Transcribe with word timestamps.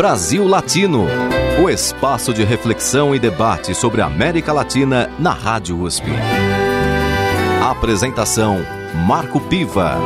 Brasil 0.00 0.48
Latino, 0.48 1.04
o 1.62 1.68
espaço 1.68 2.32
de 2.32 2.42
reflexão 2.42 3.14
e 3.14 3.18
debate 3.18 3.74
sobre 3.74 4.00
a 4.00 4.06
América 4.06 4.50
Latina 4.50 5.14
na 5.18 5.34
Rádio 5.34 5.78
USP. 5.78 6.06
Apresentação 7.62 8.60
Marco 9.06 9.38
Piva. 9.38 9.96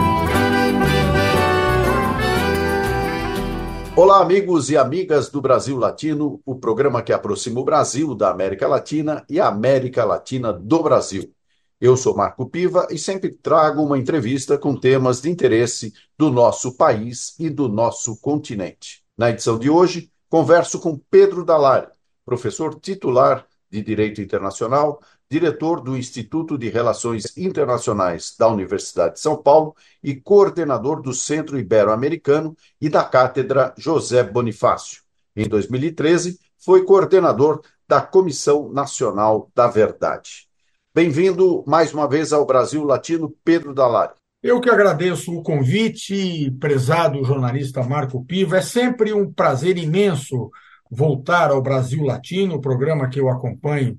Olá, 3.95 4.21
amigos 4.21 4.69
e 4.69 4.77
amigas 4.77 5.30
do 5.30 5.41
Brasil 5.41 5.77
Latino, 5.79 6.41
o 6.45 6.57
programa 6.57 7.01
que 7.01 7.13
aproxima 7.13 7.61
o 7.61 7.65
Brasil 7.65 8.17
da 8.17 8.33
América 8.33 8.67
Latina 8.67 9.25
e 9.31 9.39
a 9.39 9.47
América 9.47 10.05
Latina 10.05 10.53
do 10.53 10.83
Brasil. 10.83 11.33
Eu 11.81 11.97
sou 11.97 12.17
Marco 12.17 12.47
Piva 12.47 12.89
e 12.91 12.99
sempre 12.99 13.31
trago 13.31 13.81
uma 13.81 13.97
entrevista 13.97 14.59
com 14.59 14.75
temas 14.75 15.21
de 15.21 15.31
interesse 15.31 15.93
do 16.19 16.33
nosso 16.33 16.77
país 16.77 17.39
e 17.39 17.49
do 17.49 17.69
nosso 17.69 18.21
continente. 18.21 19.04
Na 19.17 19.31
edição 19.31 19.57
de 19.57 19.71
hoje, 19.71 20.11
converso 20.29 20.80
com 20.80 20.98
Pedro 20.98 21.45
Dalari, 21.45 21.87
professor 22.25 22.80
titular 22.80 23.47
de 23.71 23.80
Direito 23.80 24.21
Internacional, 24.21 25.01
diretor 25.30 25.80
do 25.80 25.97
Instituto 25.97 26.59
de 26.59 26.69
Relações 26.69 27.37
Internacionais 27.37 28.35
da 28.37 28.48
Universidade 28.48 29.15
de 29.15 29.21
São 29.21 29.37
Paulo 29.37 29.77
e 30.02 30.16
coordenador 30.16 31.01
do 31.01 31.12
Centro 31.12 31.57
Ibero-Americano 31.57 32.57
e 32.80 32.88
da 32.88 33.05
Cátedra 33.05 33.73
José 33.79 34.24
Bonifácio. 34.24 35.02
Em 35.37 35.49
2013, 35.49 36.41
foi 36.59 36.85
coordenador 36.85 37.62
da 37.87 38.01
Comissão 38.01 38.69
Nacional 38.69 39.49
da 39.55 39.69
Verdade. 39.69 40.49
Bem-vindo 40.93 41.62
mais 41.69 41.95
uma 41.95 42.09
vez 42.09 42.33
ao 42.33 42.45
Brasil 42.45 42.83
Latino, 42.83 43.33
Pedro 43.45 43.73
Dalari. 43.73 44.23
Eu 44.45 44.61
que 44.61 44.69
agradeço 44.69 45.34
o 45.34 45.43
convite, 45.43 46.51
prezado 46.61 47.25
jornalista 47.25 47.83
Marco 47.83 48.23
Piva. 48.27 48.59
É 48.59 48.61
sempre 48.61 49.11
um 49.11 49.33
prazer 49.33 49.79
imenso 49.79 50.51
voltar 50.91 51.51
ao 51.51 51.62
Brasil 51.62 52.05
Latino, 52.05 52.60
programa 52.60 53.09
que 53.09 53.18
eu 53.18 53.30
acompanho 53.30 53.99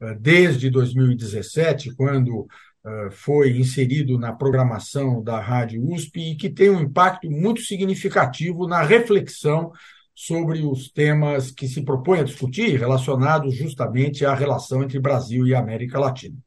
eh, 0.00 0.16
desde 0.18 0.70
2017, 0.70 1.94
quando 1.94 2.46
eh, 2.86 3.08
foi 3.10 3.58
inserido 3.58 4.18
na 4.18 4.32
programação 4.32 5.22
da 5.22 5.38
Rádio 5.38 5.86
USP 5.86 6.32
e 6.32 6.36
que 6.36 6.48
tem 6.48 6.70
um 6.70 6.80
impacto 6.80 7.30
muito 7.30 7.60
significativo 7.60 8.66
na 8.66 8.80
reflexão 8.80 9.72
sobre 10.14 10.62
os 10.64 10.90
temas 10.90 11.50
que 11.50 11.68
se 11.68 11.84
propõe 11.84 12.20
a 12.20 12.24
discutir 12.24 12.78
relacionados 12.78 13.54
justamente 13.54 14.24
à 14.24 14.34
relação 14.34 14.82
entre 14.82 14.98
Brasil 14.98 15.46
e 15.46 15.54
América 15.54 16.00
Latina. 16.00 16.38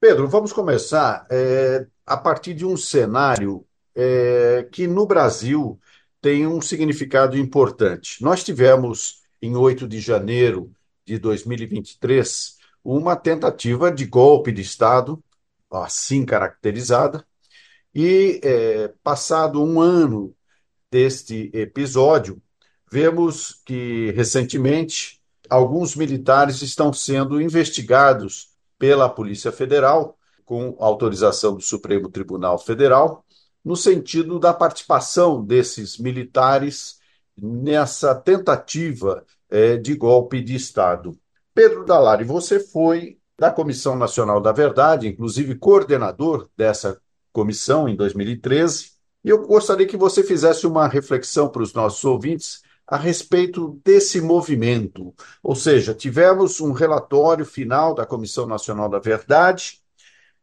Pedro, 0.00 0.28
vamos 0.28 0.52
começar 0.52 1.26
é, 1.30 1.86
a 2.06 2.16
partir 2.16 2.54
de 2.54 2.64
um 2.64 2.76
cenário 2.76 3.66
é, 3.94 4.68
que 4.70 4.86
no 4.86 5.06
Brasil 5.06 5.78
tem 6.20 6.46
um 6.46 6.60
significado 6.60 7.36
importante. 7.36 8.22
Nós 8.22 8.44
tivemos, 8.44 9.22
em 9.42 9.56
8 9.56 9.88
de 9.88 10.00
janeiro 10.00 10.72
de 11.04 11.18
2023, 11.18 12.56
uma 12.84 13.16
tentativa 13.16 13.90
de 13.90 14.06
golpe 14.06 14.52
de 14.52 14.62
Estado, 14.62 15.22
assim 15.70 16.24
caracterizada, 16.24 17.24
e 17.94 18.40
é, 18.42 18.92
passado 19.02 19.62
um 19.62 19.80
ano 19.80 20.34
deste 20.90 21.50
episódio, 21.52 22.40
Vemos 22.90 23.60
que, 23.66 24.12
recentemente, 24.12 25.20
alguns 25.48 25.94
militares 25.94 26.62
estão 26.62 26.92
sendo 26.92 27.40
investigados 27.40 28.50
pela 28.78 29.08
Polícia 29.08 29.50
Federal, 29.50 30.16
com 30.44 30.76
autorização 30.78 31.54
do 31.54 31.60
Supremo 31.60 32.08
Tribunal 32.08 32.58
Federal, 32.58 33.24
no 33.64 33.76
sentido 33.76 34.38
da 34.38 34.54
participação 34.54 35.44
desses 35.44 35.98
militares 35.98 36.98
nessa 37.36 38.14
tentativa 38.14 39.24
é, 39.50 39.76
de 39.76 39.94
golpe 39.94 40.40
de 40.40 40.54
Estado. 40.54 41.18
Pedro 41.54 41.84
Dalari, 41.84 42.24
você 42.24 42.60
foi 42.60 43.18
da 43.38 43.50
Comissão 43.50 43.96
Nacional 43.96 44.40
da 44.40 44.52
Verdade, 44.52 45.06
inclusive 45.06 45.54
coordenador 45.56 46.48
dessa 46.56 47.00
comissão 47.32 47.88
em 47.88 47.94
2013, 47.94 48.92
e 49.24 49.28
eu 49.28 49.46
gostaria 49.46 49.86
que 49.86 49.96
você 49.96 50.22
fizesse 50.22 50.66
uma 50.66 50.88
reflexão 50.88 51.48
para 51.48 51.62
os 51.62 51.74
nossos 51.74 52.04
ouvintes 52.04 52.62
a 52.88 52.96
respeito 52.96 53.78
desse 53.84 54.18
movimento. 54.20 55.14
Ou 55.42 55.54
seja, 55.54 55.94
tivemos 55.94 56.58
um 56.60 56.72
relatório 56.72 57.44
final 57.44 57.94
da 57.94 58.06
Comissão 58.06 58.46
Nacional 58.46 58.88
da 58.88 58.98
Verdade, 58.98 59.80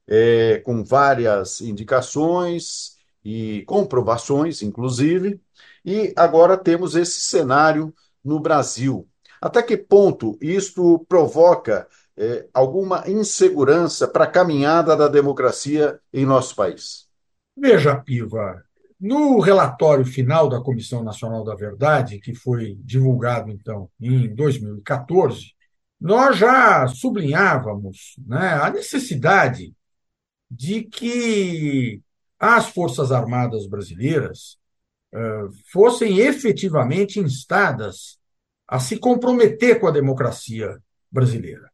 é, 0.08 0.60
com 0.60 0.84
várias 0.84 1.60
indicações 1.62 2.98
e 3.24 3.64
comprovações, 3.66 4.62
inclusive, 4.62 5.42
e 5.84 6.14
agora 6.16 6.56
temos 6.56 6.96
esse 6.96 7.20
cenário 7.22 7.92
no 8.24 8.40
Brasil. 8.40 9.10
Até 9.42 9.64
que 9.64 9.76
ponto 9.76 10.38
isto 10.40 11.04
provoca 11.10 11.88
é, 12.16 12.48
alguma 12.54 13.04
insegurança 13.10 14.08
para 14.08 14.26
a 14.26 14.32
caminhada 14.32 14.96
da 14.96 15.08
democracia 15.08 16.00
em 16.14 16.26
nosso 16.26 16.56
país? 16.56 17.08
Veja, 17.58 17.96
Piva, 17.96 18.64
no 19.00 19.40
relatório 19.40 20.06
final 20.06 20.48
da 20.48 20.62
Comissão 20.62 21.04
Nacional 21.04 21.44
da 21.44 21.56
Verdade, 21.56 22.20
que 22.20 22.34
foi 22.34 22.78
divulgado, 22.84 23.52
então, 23.52 23.90
em 24.00 24.34
2014, 24.34 25.54
nós 26.00 26.38
já 26.38 26.88
sublinhávamos 26.88 28.16
né, 28.26 28.54
a 28.62 28.70
necessidade 28.70 29.74
de 30.50 30.84
que 30.84 32.02
as 32.40 32.70
Forças 32.70 33.12
Armadas 33.12 33.68
brasileiras 33.68 34.58
uh, 35.14 35.50
fossem 35.72 36.20
efetivamente 36.20 37.20
instadas 37.20 38.18
a 38.68 38.80
se 38.80 38.98
comprometer 38.98 39.80
com 39.80 39.88
a 39.88 39.92
democracia 39.92 40.78
brasileira, 41.12 41.70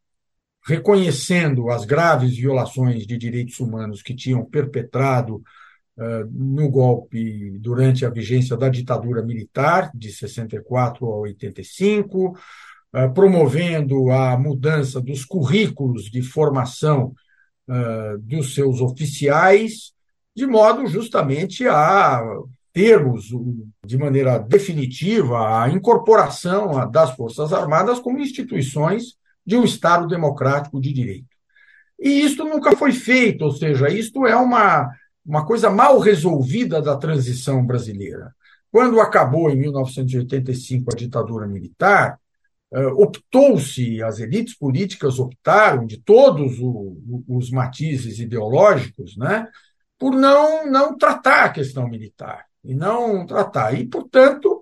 reconhecendo 0.66 1.70
as 1.70 1.86
graves 1.86 2.36
violações 2.36 3.06
de 3.08 3.18
direitos 3.18 3.60
humanos 3.60 4.02
que 4.02 4.16
tinham 4.16 4.46
perpetrado 4.46 5.42
no 6.30 6.70
golpe 6.70 7.58
durante 7.60 8.06
a 8.06 8.10
vigência 8.10 8.56
da 8.58 8.70
ditadura 8.70 9.22
militar, 9.22 9.92
de 9.94 10.12
64 10.12 11.06
a 11.06 11.18
85, 11.18 12.38
promovendo 13.14 14.10
a 14.12 14.38
mudança 14.38 15.00
dos 15.02 15.24
currículos 15.26 16.06
de 16.06 16.22
formação 16.22 17.14
dos 18.20 18.54
seus 18.54 18.82
oficiais, 18.82 19.94
de 20.36 20.46
modo 20.46 20.88
justamente 20.88 21.68
a 21.68 22.22
termos, 22.74 23.26
de 23.86 23.98
maneira 23.98 24.40
definitiva, 24.40 25.62
a 25.62 25.70
incorporação 25.70 26.90
das 26.90 27.12
Forças 27.16 27.52
Armadas 27.52 28.00
como 28.00 28.20
instituições 28.20 29.16
de 29.46 29.58
um 29.58 29.64
Estado 29.64 30.08
democrático 30.08 30.80
de 30.80 30.94
direito. 30.94 31.28
E 32.00 32.22
isto 32.22 32.44
nunca 32.46 32.76
foi 32.76 32.94
feito, 32.94 33.44
ou 33.44 33.52
seja, 33.52 33.90
isto 33.90 34.26
é 34.26 34.36
uma 34.36 34.90
uma 35.26 35.46
coisa 35.46 35.70
mal 35.70 36.00
resolvida 36.00 36.82
da 36.82 36.98
transição 36.98 37.66
brasileira. 37.66 38.34
Quando 38.72 39.00
acabou, 39.00 39.50
em 39.50 39.56
1985, 39.58 40.92
a 40.92 40.96
ditadura 40.96 41.48
militar, 41.48 42.20
eh, 42.74 42.88
optou-se, 42.88 44.02
as 44.02 44.20
elites 44.20 44.58
políticas 44.58 45.20
optaram, 45.20 45.86
de 45.86 45.98
todos 46.02 46.58
os 47.28 47.52
matizes 47.52 48.20
ideológicos, 48.20 49.18
né, 49.18 49.48
por 50.00 50.14
não, 50.14 50.66
não 50.72 50.98
tratar 50.98 51.46
a 51.46 51.50
questão 51.50 51.88
militar, 51.88 52.46
e 52.64 52.74
não 52.74 53.26
tratar. 53.26 53.74
E, 53.74 53.86
portanto, 53.86 54.62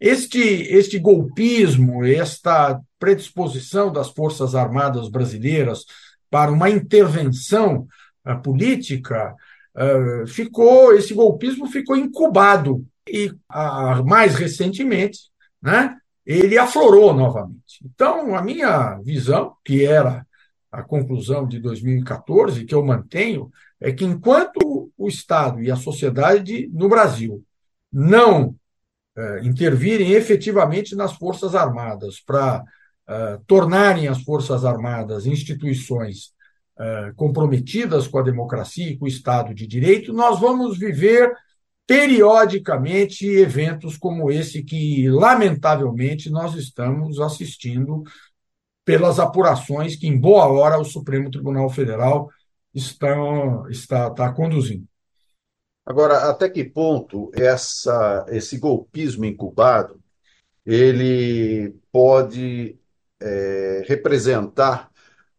este, 0.00 0.38
este 0.40 0.98
golpismo, 0.98 2.04
esta 2.04 2.80
predisposição 2.98 3.92
das 3.92 4.10
Forças 4.10 4.54
Armadas 4.54 5.08
brasileiras 5.08 5.84
para 6.30 6.50
uma 6.50 6.70
intervenção 6.70 7.86
eh, 8.24 8.34
política 8.36 9.36
uh, 9.76 10.26
ficou 10.26 10.92
esse 10.94 11.14
golpismo 11.14 11.66
ficou 11.66 11.96
incubado 11.96 12.84
e 13.08 13.28
uh, 13.28 14.04
mais 14.04 14.34
recentemente, 14.34 15.30
né, 15.60 15.96
ele 16.24 16.56
aflorou 16.56 17.12
novamente. 17.12 17.84
Então, 17.84 18.34
a 18.34 18.42
minha 18.42 18.98
visão, 19.02 19.56
que 19.64 19.84
era 19.84 20.26
a 20.70 20.82
conclusão 20.82 21.46
de 21.46 21.58
2014, 21.58 22.64
que 22.64 22.74
eu 22.74 22.84
mantenho, 22.84 23.50
é 23.80 23.92
que 23.92 24.04
enquanto 24.04 24.90
o 24.96 25.08
Estado 25.08 25.62
e 25.62 25.70
a 25.70 25.76
sociedade 25.76 26.70
no 26.72 26.88
Brasil 26.88 27.44
não 27.92 28.54
uh, 29.16 29.38
intervirem 29.42 30.12
efetivamente 30.12 30.94
nas 30.94 31.12
Forças 31.12 31.54
Armadas 31.54 32.20
para 32.20 32.62
uh, 32.62 33.44
tornarem 33.46 34.08
as 34.08 34.22
Forças 34.22 34.64
Armadas 34.64 35.26
instituições 35.26 36.28
eh, 36.28 36.41
comprometidas 37.16 38.06
com 38.08 38.18
a 38.18 38.22
democracia 38.22 38.88
e 38.88 38.96
com 38.96 39.04
o 39.04 39.08
Estado 39.08 39.54
de 39.54 39.66
Direito, 39.66 40.12
nós 40.12 40.40
vamos 40.40 40.78
viver 40.78 41.32
periodicamente 41.86 43.26
eventos 43.26 43.96
como 43.96 44.30
esse 44.30 44.62
que, 44.62 45.08
lamentavelmente, 45.08 46.30
nós 46.30 46.54
estamos 46.54 47.20
assistindo 47.20 48.02
pelas 48.84 49.18
apurações 49.18 49.96
que, 49.96 50.06
em 50.06 50.18
boa 50.18 50.46
hora, 50.46 50.78
o 50.78 50.84
Supremo 50.84 51.30
Tribunal 51.30 51.68
Federal 51.70 52.30
está, 52.74 53.14
está, 53.70 54.08
está 54.08 54.32
conduzindo. 54.32 54.86
Agora, 55.84 56.30
até 56.30 56.48
que 56.48 56.64
ponto 56.64 57.30
essa, 57.34 58.24
esse 58.28 58.58
golpismo 58.58 59.24
incubado 59.24 60.00
ele 60.64 61.74
pode 61.90 62.78
é, 63.20 63.82
representar 63.86 64.91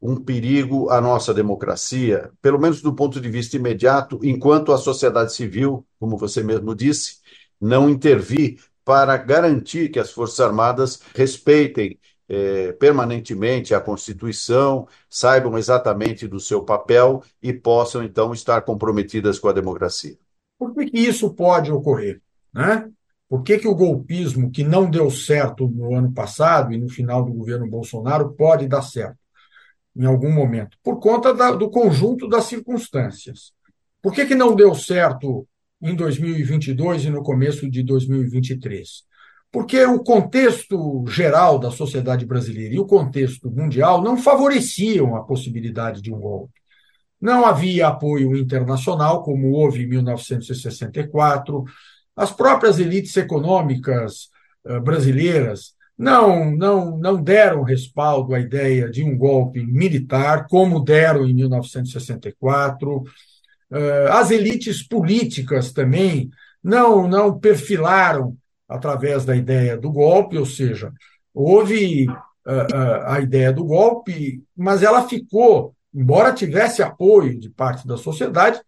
um 0.03 0.17
perigo 0.17 0.89
à 0.89 0.99
nossa 0.99 1.33
democracia, 1.33 2.29
pelo 2.41 2.59
menos 2.59 2.81
do 2.81 2.93
ponto 2.93 3.21
de 3.21 3.29
vista 3.29 3.55
imediato, 3.55 4.19
enquanto 4.21 4.73
a 4.73 4.77
sociedade 4.77 5.33
civil, 5.33 5.87
como 5.97 6.17
você 6.17 6.43
mesmo 6.43 6.75
disse, 6.75 7.19
não 7.59 7.89
intervir 7.89 8.59
para 8.83 9.15
garantir 9.15 9.87
que 9.89 9.97
as 9.97 10.11
Forças 10.11 10.41
Armadas 10.41 10.99
respeitem 11.15 11.97
é, 12.27 12.73
permanentemente 12.73 13.73
a 13.73 13.79
Constituição, 13.79 14.85
saibam 15.09 15.57
exatamente 15.57 16.27
do 16.27 16.39
seu 16.39 16.63
papel 16.63 17.23
e 17.41 17.53
possam, 17.53 18.03
então, 18.03 18.33
estar 18.33 18.61
comprometidas 18.63 19.39
com 19.39 19.47
a 19.47 19.53
democracia. 19.53 20.17
Por 20.59 20.73
que, 20.73 20.87
que 20.87 20.99
isso 20.99 21.33
pode 21.33 21.71
ocorrer? 21.71 22.21
Né? 22.53 22.89
Por 23.29 23.41
que, 23.41 23.57
que 23.57 23.67
o 23.69 23.75
golpismo, 23.75 24.51
que 24.51 24.65
não 24.65 24.89
deu 24.89 25.09
certo 25.09 25.65
no 25.65 25.95
ano 25.95 26.11
passado 26.11 26.73
e 26.73 26.77
no 26.77 26.89
final 26.89 27.23
do 27.23 27.31
governo 27.31 27.69
Bolsonaro, 27.69 28.33
pode 28.33 28.67
dar 28.67 28.81
certo? 28.81 29.22
Em 29.95 30.05
algum 30.05 30.31
momento, 30.31 30.77
por 30.83 30.99
conta 30.99 31.33
da, 31.33 31.51
do 31.51 31.69
conjunto 31.69 32.27
das 32.27 32.45
circunstâncias. 32.45 33.51
Por 34.01 34.13
que, 34.13 34.25
que 34.25 34.35
não 34.35 34.55
deu 34.55 34.73
certo 34.75 35.47
em 35.81 35.95
2022 35.95 37.05
e 37.05 37.09
no 37.09 37.23
começo 37.23 37.69
de 37.69 37.83
2023? 37.83 39.03
Porque 39.51 39.85
o 39.85 40.03
contexto 40.03 41.05
geral 41.07 41.59
da 41.59 41.69
sociedade 41.69 42.25
brasileira 42.25 42.73
e 42.73 42.79
o 42.79 42.87
contexto 42.87 43.51
mundial 43.51 44.01
não 44.01 44.17
favoreciam 44.17 45.15
a 45.15 45.23
possibilidade 45.23 46.01
de 46.01 46.11
um 46.11 46.19
golpe. 46.19 46.59
Não 47.21 47.45
havia 47.45 47.87
apoio 47.87 48.35
internacional, 48.35 49.23
como 49.23 49.51
houve 49.51 49.83
em 49.83 49.87
1964. 49.87 51.63
As 52.15 52.31
próprias 52.31 52.79
elites 52.79 53.15
econômicas 53.15 54.29
eh, 54.65 54.79
brasileiras 54.79 55.75
não, 55.97 56.51
não, 56.51 56.97
não 56.97 57.21
deram 57.21 57.63
respaldo 57.63 58.33
à 58.33 58.39
ideia 58.39 58.89
de 58.89 59.03
um 59.03 59.17
golpe 59.17 59.63
militar, 59.63 60.47
como 60.47 60.83
deram 60.83 61.25
em 61.25 61.33
1964. 61.33 63.03
Eh, 63.71 64.07
as 64.11 64.31
elites 64.31 64.81
políticas 64.85 65.71
também 65.71 66.29
não, 66.63 67.07
não 67.07 67.39
perfilaram 67.39 68.35
através 68.67 69.25
da 69.25 69.35
ideia 69.35 69.77
do 69.77 69.91
golpe, 69.91 70.37
ou 70.37 70.45
seja, 70.45 70.91
houve 71.33 72.07
eh, 72.45 72.67
eh, 72.73 73.03
a 73.05 73.21
ideia 73.21 73.53
do 73.53 73.63
golpe, 73.63 74.43
mas 74.55 74.83
ela 74.83 75.07
ficou, 75.07 75.75
embora 75.93 76.33
tivesse 76.33 76.81
apoio 76.81 77.39
de 77.39 77.49
parte 77.49 77.87
da 77.87 77.97
sociedade, 77.97 78.59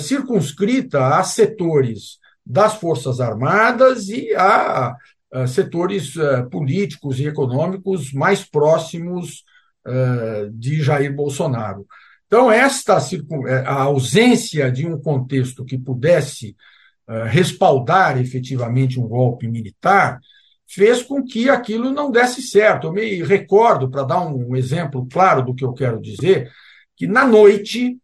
circunscrita 0.00 1.18
a 1.18 1.22
setores 1.22 2.18
das 2.46 2.76
Forças 2.76 3.20
Armadas 3.20 4.08
e 4.08 4.32
a 4.34 4.94
eh, 4.94 5.15
setores 5.46 6.16
eh, 6.16 6.42
políticos 6.50 7.18
e 7.18 7.26
econômicos 7.26 8.12
mais 8.12 8.44
próximos 8.44 9.44
eh, 9.86 10.48
de 10.52 10.82
Jair 10.82 11.14
Bolsonaro. 11.14 11.86
Então, 12.26 12.50
esta 12.50 12.98
a 13.64 13.82
ausência 13.82 14.70
de 14.70 14.86
um 14.86 15.00
contexto 15.00 15.64
que 15.64 15.78
pudesse 15.78 16.56
respaldar 17.28 18.20
efetivamente 18.20 18.98
um 18.98 19.06
golpe 19.06 19.46
militar 19.46 20.18
fez 20.68 21.02
com 21.02 21.22
que 21.22 21.48
aquilo 21.48 21.92
não 21.92 22.10
desse 22.10 22.42
certo. 22.42 22.88
Eu 22.88 22.92
me 22.92 23.22
recordo, 23.22 23.88
para 23.88 24.02
dar 24.02 24.26
um 24.26 24.56
exemplo 24.56 25.06
claro 25.08 25.42
do 25.44 25.54
que 25.54 25.64
eu 25.64 25.72
quero 25.72 26.00
dizer, 26.00 26.50
que 26.96 27.06
na 27.06 27.24
noite 27.24 27.96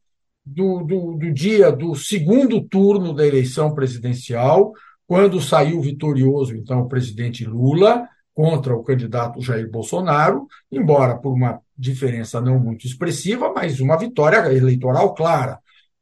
do, 0.44 0.82
do, 0.82 1.14
do 1.14 1.32
dia 1.32 1.70
do 1.70 1.94
segundo 1.94 2.60
turno 2.60 3.14
da 3.14 3.26
eleição 3.26 3.74
presidencial, 3.74 4.72
quando 5.12 5.42
saiu 5.42 5.78
vitorioso, 5.78 6.56
então, 6.56 6.80
o 6.80 6.88
presidente 6.88 7.44
Lula 7.44 8.08
contra 8.32 8.74
o 8.74 8.82
candidato 8.82 9.42
Jair 9.42 9.70
Bolsonaro, 9.70 10.46
embora 10.70 11.18
por 11.18 11.34
uma 11.34 11.60
diferença 11.76 12.40
não 12.40 12.58
muito 12.58 12.86
expressiva, 12.86 13.52
mas 13.54 13.78
uma 13.78 13.98
vitória 13.98 14.38
eleitoral 14.50 15.12
clara. 15.12 15.58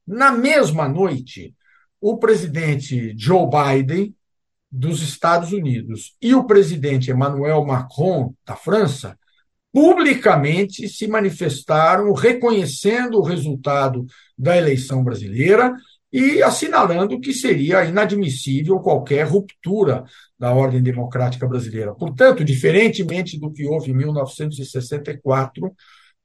Na 0.07 0.31
mesma 0.31 0.89
noite, 0.89 1.57
o 2.01 2.19
presidente 2.19 3.13
Joe 3.19 3.49
Biden, 3.51 4.15
dos 4.71 5.03
Estados 5.03 5.51
Unidos, 5.51 6.15
e 6.23 6.33
o 6.33 6.45
presidente 6.45 7.11
Emmanuel 7.11 7.65
Macron, 7.65 8.33
da 8.47 8.55
França, 8.55 9.19
publicamente 9.73 10.89
se 10.89 11.09
manifestaram 11.09 12.13
reconhecendo 12.13 13.19
o 13.19 13.25
resultado 13.25 14.07
da 14.39 14.57
eleição 14.57 15.03
brasileira 15.03 15.75
e 16.13 16.43
assinalando 16.43 17.21
que 17.21 17.33
seria 17.33 17.85
inadmissível 17.85 18.81
qualquer 18.81 19.27
ruptura 19.27 20.05
da 20.39 20.53
ordem 20.53 20.83
democrática 20.83 21.47
brasileira. 21.47 21.95
Portanto, 21.95 22.45
diferentemente 22.45 23.39
do 23.39 23.53
que 23.53 23.65
houve 23.65 23.91
em 23.91 23.95
1964, 23.95 25.73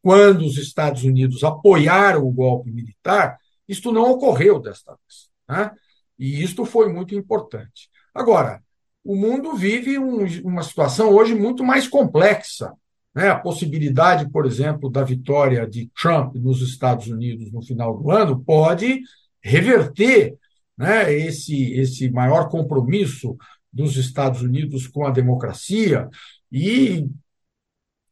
quando 0.01 0.45
os 0.45 0.57
Estados 0.57 1.03
Unidos 1.03 1.43
apoiaram 1.43 2.25
o 2.25 2.31
golpe 2.31 2.71
militar, 2.71 3.37
isto 3.67 3.91
não 3.91 4.11
ocorreu 4.11 4.59
desta 4.59 4.91
vez. 4.91 5.29
Né? 5.47 5.71
E 6.17 6.43
isto 6.43 6.65
foi 6.65 6.91
muito 6.91 7.13
importante. 7.13 7.89
Agora, 8.13 8.63
o 9.03 9.15
mundo 9.15 9.55
vive 9.55 9.99
um, 9.99 10.25
uma 10.43 10.63
situação 10.63 11.11
hoje 11.11 11.35
muito 11.35 11.63
mais 11.63 11.87
complexa. 11.87 12.73
Né? 13.13 13.29
A 13.29 13.39
possibilidade, 13.39 14.29
por 14.31 14.45
exemplo, 14.45 14.89
da 14.89 15.03
vitória 15.03 15.67
de 15.67 15.89
Trump 15.99 16.35
nos 16.35 16.61
Estados 16.61 17.07
Unidos 17.07 17.51
no 17.51 17.61
final 17.61 17.97
do 17.97 18.09
ano 18.11 18.43
pode 18.43 19.01
reverter 19.45 20.35
né, 20.75 21.13
esse, 21.13 21.73
esse 21.73 22.09
maior 22.09 22.49
compromisso 22.49 23.37
dos 23.71 23.95
Estados 23.95 24.41
Unidos 24.41 24.87
com 24.87 25.05
a 25.05 25.11
democracia, 25.11 26.09
e 26.51 27.07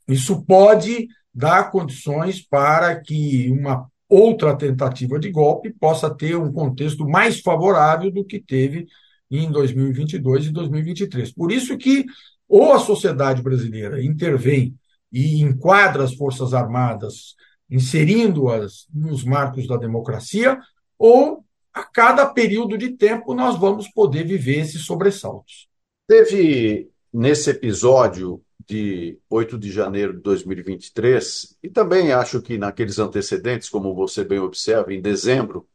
isso 0.08 0.44
pode 0.44 1.08
dar 1.34 1.72
condições 1.72 2.46
para 2.46 3.00
que 3.00 3.50
uma 3.50 3.88
outra 4.08 4.56
tentativa 4.56 5.20
de 5.20 5.32
golpe 5.32 5.74
possa 5.74 6.14
ter 6.14 6.36
um 6.36 6.52
contexto 6.52 7.08
mais 7.08 7.40
favorável 7.40 8.12
do 8.12 8.24
que 8.24 8.40
teve 8.40 8.86
em 9.32 9.52
2022 9.52 10.48
e 10.48 10.52
2023. 10.52 11.34
Por 11.34 11.52
isso 11.52 11.76
que 11.78 12.06
ou 12.48 12.74
a 12.74 12.80
sociedade 12.80 13.42
brasileira 13.42 14.04
intervém 14.04 14.76
e 15.12 15.42
enquadra 15.42 16.04
as 16.04 16.14
Forças 16.14 16.54
Armadas, 16.54 17.36
inserindo-as 17.68 18.86
nos 18.94 19.24
marcos 19.24 19.66
da 19.66 19.78
democracia, 19.78 20.60
ou 21.06 21.44
a 21.74 21.84
cada 21.84 22.26
período 22.26 22.78
de 22.78 22.92
tempo 22.92 23.34
nós 23.34 23.60
vamos 23.60 23.90
poder 23.90 24.26
viver 24.26 24.60
esses 24.60 24.86
sobressaltos. 24.86 25.68
Teve 26.08 26.90
nesse 27.12 27.50
episódio 27.50 28.42
de 28.66 29.20
8 29.30 29.58
de 29.58 29.70
janeiro 29.70 30.14
de 30.14 30.22
2023, 30.22 31.58
e 31.62 31.68
também 31.68 32.14
acho 32.14 32.42
que 32.42 32.58
naqueles 32.58 33.00
antecedentes, 33.00 33.68
como 33.68 33.94
você 33.94 34.24
bem 34.24 34.40
observa, 34.40 34.94
em 34.94 35.02
dezembro 35.02 35.68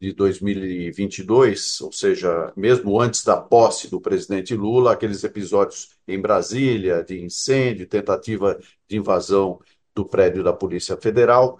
de 0.00 0.12
2022, 0.12 1.80
ou 1.80 1.90
seja, 1.90 2.52
mesmo 2.56 3.00
antes 3.00 3.24
da 3.24 3.36
posse 3.36 3.90
do 3.90 4.00
presidente 4.00 4.54
Lula, 4.54 4.92
aqueles 4.92 5.24
episódios 5.24 5.96
em 6.06 6.20
Brasília 6.20 7.02
de 7.02 7.20
incêndio, 7.20 7.88
tentativa 7.88 8.56
de 8.88 8.96
invasão 8.96 9.58
do 9.92 10.04
prédio 10.04 10.44
da 10.44 10.52
Polícia 10.52 10.96
Federal, 10.96 11.58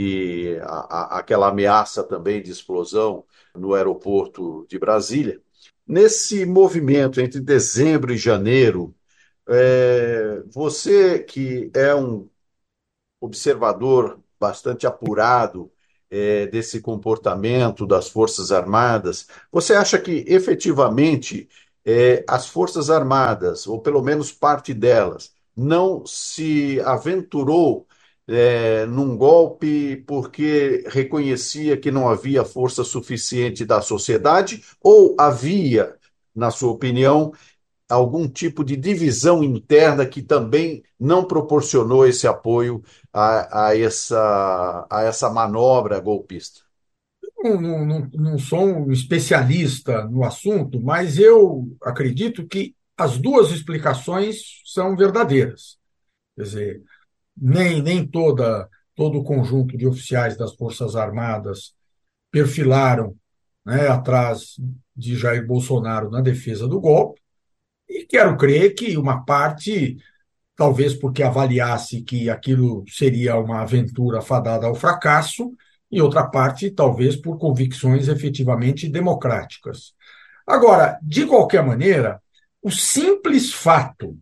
e 0.00 0.56
a, 0.62 1.16
a, 1.16 1.18
aquela 1.18 1.48
ameaça 1.48 2.04
também 2.04 2.40
de 2.40 2.52
explosão 2.52 3.24
no 3.52 3.74
aeroporto 3.74 4.64
de 4.70 4.78
Brasília. 4.78 5.40
Nesse 5.84 6.46
movimento 6.46 7.20
entre 7.20 7.40
dezembro 7.40 8.12
e 8.12 8.16
janeiro, 8.16 8.94
é, 9.48 10.40
você 10.46 11.18
que 11.18 11.68
é 11.74 11.92
um 11.96 12.28
observador 13.20 14.20
bastante 14.38 14.86
apurado 14.86 15.68
é, 16.08 16.46
desse 16.46 16.80
comportamento 16.80 17.84
das 17.84 18.08
Forças 18.08 18.52
Armadas, 18.52 19.26
você 19.50 19.74
acha 19.74 19.98
que 19.98 20.24
efetivamente 20.28 21.48
é, 21.84 22.24
as 22.28 22.46
Forças 22.46 22.88
Armadas, 22.88 23.66
ou 23.66 23.80
pelo 23.80 24.00
menos 24.00 24.30
parte 24.30 24.72
delas, 24.72 25.32
não 25.56 26.06
se 26.06 26.80
aventurou 26.82 27.88
é, 28.28 28.84
num 28.86 29.16
golpe 29.16 29.96
porque 30.06 30.84
reconhecia 30.88 31.76
que 31.76 31.90
não 31.90 32.08
havia 32.08 32.44
força 32.44 32.84
suficiente 32.84 33.64
da 33.64 33.80
sociedade 33.80 34.62
ou 34.82 35.16
havia, 35.18 35.96
na 36.34 36.50
sua 36.50 36.70
opinião, 36.70 37.32
algum 37.88 38.28
tipo 38.28 38.62
de 38.62 38.76
divisão 38.76 39.42
interna 39.42 40.04
que 40.04 40.20
também 40.20 40.84
não 41.00 41.24
proporcionou 41.24 42.06
esse 42.06 42.26
apoio 42.26 42.82
a, 43.12 43.68
a 43.68 43.78
essa, 43.78 44.86
a 44.90 45.02
essa 45.04 45.30
manobra 45.30 45.98
golpista? 45.98 46.60
Não, 47.42 47.86
não, 47.86 48.10
não 48.12 48.38
sou 48.38 48.60
um 48.60 48.92
especialista 48.92 50.04
no 50.04 50.24
assunto, 50.24 50.80
mas 50.80 51.18
eu 51.18 51.76
acredito 51.82 52.46
que 52.46 52.74
as 52.96 53.16
duas 53.16 53.52
explicações 53.52 54.60
são 54.64 54.96
verdadeiras. 54.96 55.78
Quer 56.36 56.42
dizer, 56.42 56.82
nem, 57.40 57.82
nem 57.82 58.06
toda, 58.06 58.68
todo 58.94 59.18
o 59.18 59.24
conjunto 59.24 59.76
de 59.76 59.86
oficiais 59.86 60.36
das 60.36 60.54
Forças 60.54 60.96
Armadas 60.96 61.74
perfilaram 62.30 63.16
né, 63.64 63.88
atrás 63.88 64.56
de 64.96 65.16
Jair 65.16 65.46
Bolsonaro 65.46 66.10
na 66.10 66.20
defesa 66.20 66.66
do 66.66 66.80
golpe, 66.80 67.20
E 67.88 68.04
quero 68.04 68.36
crer 68.36 68.74
que 68.74 68.96
uma 68.96 69.24
parte, 69.24 69.96
talvez 70.56 70.94
porque 70.94 71.22
avaliasse 71.22 72.02
que 72.02 72.28
aquilo 72.28 72.84
seria 72.88 73.36
uma 73.36 73.62
aventura 73.62 74.20
fadada 74.20 74.66
ao 74.66 74.74
fracasso, 74.74 75.54
e 75.90 76.02
outra 76.02 76.26
parte, 76.26 76.70
talvez 76.70 77.16
por 77.16 77.38
convicções 77.38 78.08
efetivamente 78.08 78.88
democráticas. 78.88 79.94
Agora, 80.46 80.98
de 81.02 81.26
qualquer 81.26 81.64
maneira, 81.64 82.20
o 82.62 82.70
simples 82.70 83.52
fato 83.52 84.18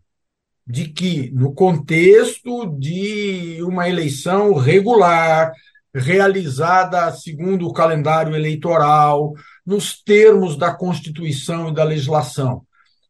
de 0.66 0.88
que, 0.88 1.30
no 1.30 1.54
contexto 1.54 2.66
de 2.78 3.62
uma 3.62 3.88
eleição 3.88 4.54
regular, 4.54 5.52
realizada 5.94 7.10
segundo 7.12 7.66
o 7.66 7.72
calendário 7.72 8.34
eleitoral, 8.34 9.32
nos 9.64 10.02
termos 10.02 10.56
da 10.56 10.74
Constituição 10.74 11.68
e 11.68 11.74
da 11.74 11.84
legislação, 11.84 12.66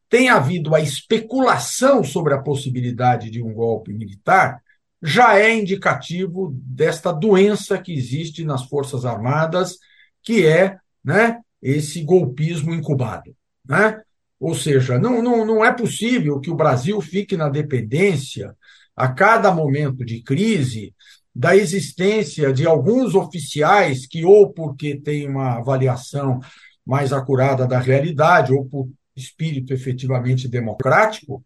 tem 0.08 0.28
havido 0.28 0.74
a 0.74 0.80
especulação 0.80 2.04
sobre 2.04 2.34
a 2.34 2.42
possibilidade 2.42 3.30
de 3.30 3.42
um 3.42 3.52
golpe 3.52 3.92
militar, 3.92 4.62
já 5.02 5.38
é 5.38 5.54
indicativo 5.54 6.54
desta 6.54 7.12
doença 7.12 7.78
que 7.78 7.92
existe 7.92 8.44
nas 8.44 8.64
Forças 8.64 9.04
Armadas, 9.04 9.78
que 10.22 10.46
é 10.46 10.78
né, 11.04 11.40
esse 11.60 12.02
golpismo 12.02 12.72
incubado. 12.72 13.34
Né? 13.68 14.00
Ou 14.38 14.54
seja, 14.54 14.98
não, 14.98 15.22
não, 15.22 15.46
não 15.46 15.64
é 15.64 15.72
possível 15.72 16.40
que 16.40 16.50
o 16.50 16.56
Brasil 16.56 17.00
fique 17.00 17.36
na 17.36 17.48
dependência, 17.48 18.54
a 18.94 19.08
cada 19.08 19.52
momento 19.52 20.04
de 20.04 20.22
crise, 20.22 20.94
da 21.34 21.54
existência 21.54 22.52
de 22.52 22.66
alguns 22.66 23.14
oficiais 23.14 24.06
que, 24.06 24.24
ou 24.24 24.52
porque 24.52 24.98
têm 24.98 25.28
uma 25.28 25.58
avaliação 25.58 26.40
mais 26.84 27.12
acurada 27.12 27.66
da 27.66 27.78
realidade, 27.78 28.52
ou 28.52 28.64
por 28.64 28.88
espírito 29.14 29.72
efetivamente 29.72 30.48
democrático, 30.48 31.42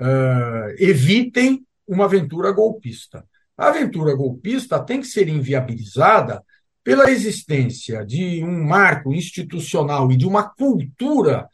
uh, 0.00 0.74
evitem 0.78 1.66
uma 1.86 2.04
aventura 2.04 2.52
golpista. 2.52 3.24
A 3.56 3.68
aventura 3.68 4.14
golpista 4.14 4.78
tem 4.78 5.00
que 5.00 5.06
ser 5.06 5.28
inviabilizada 5.28 6.42
pela 6.84 7.10
existência 7.10 8.04
de 8.04 8.44
um 8.44 8.64
marco 8.64 9.12
institucional 9.12 10.10
e 10.10 10.16
de 10.16 10.26
uma 10.26 10.48
cultura 10.50 11.48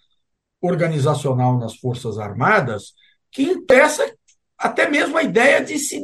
organizacional 0.60 1.58
nas 1.58 1.76
Forças 1.76 2.18
Armadas 2.18 2.94
que 3.30 3.42
impeça 3.42 4.04
até 4.56 4.88
mesmo 4.88 5.16
a 5.16 5.22
ideia 5.22 5.64
de 5.64 5.78
se 5.78 6.02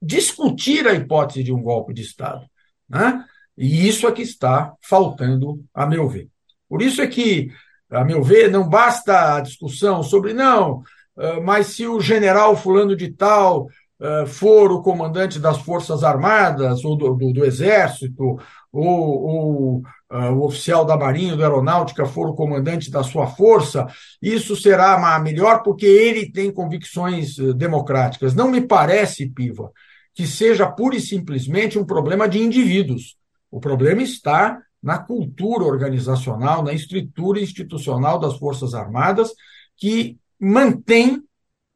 discutir 0.00 0.86
a 0.86 0.94
hipótese 0.94 1.42
de 1.42 1.52
um 1.52 1.62
golpe 1.62 1.94
de 1.94 2.02
Estado. 2.02 2.44
Né? 2.88 3.24
E 3.56 3.88
isso 3.88 4.06
é 4.06 4.12
que 4.12 4.22
está 4.22 4.74
faltando, 4.82 5.62
a 5.72 5.86
meu 5.86 6.08
ver. 6.08 6.28
Por 6.68 6.82
isso 6.82 7.00
é 7.00 7.06
que, 7.06 7.48
a 7.90 8.04
meu 8.04 8.22
ver, 8.22 8.50
não 8.50 8.68
basta 8.68 9.36
a 9.36 9.40
discussão 9.40 10.02
sobre, 10.02 10.34
não, 10.34 10.82
ah, 11.16 11.40
mas 11.40 11.68
se 11.68 11.86
o 11.86 12.00
general 12.00 12.56
fulano 12.56 12.96
de 12.96 13.12
tal 13.12 13.68
ah, 14.00 14.26
for 14.26 14.72
o 14.72 14.82
comandante 14.82 15.38
das 15.38 15.58
Forças 15.58 16.02
Armadas, 16.02 16.84
ou 16.84 16.96
do, 16.96 17.14
do, 17.14 17.32
do 17.32 17.44
Exército, 17.44 18.38
ou, 18.74 19.22
ou 19.22 19.82
uh, 20.12 20.32
o 20.32 20.44
oficial 20.44 20.84
da 20.84 20.96
Marinha, 20.96 21.36
da 21.36 21.44
Aeronáutica, 21.44 22.04
for 22.04 22.28
o 22.28 22.34
comandante 22.34 22.90
da 22.90 23.02
sua 23.02 23.26
força, 23.26 23.86
isso 24.20 24.56
será 24.56 25.18
melhor 25.20 25.62
porque 25.62 25.86
ele 25.86 26.30
tem 26.30 26.52
convicções 26.52 27.36
democráticas. 27.56 28.34
Não 28.34 28.50
me 28.50 28.60
parece, 28.60 29.28
Piva, 29.28 29.70
que 30.12 30.26
seja 30.26 30.66
pura 30.66 30.96
e 30.96 31.00
simplesmente 31.00 31.78
um 31.78 31.84
problema 31.84 32.28
de 32.28 32.38
indivíduos. 32.38 33.16
O 33.50 33.60
problema 33.60 34.02
está 34.02 34.60
na 34.82 34.98
cultura 34.98 35.64
organizacional, 35.64 36.62
na 36.62 36.72
estrutura 36.72 37.40
institucional 37.40 38.18
das 38.18 38.36
Forças 38.36 38.74
Armadas, 38.74 39.32
que 39.76 40.18
mantém 40.38 41.22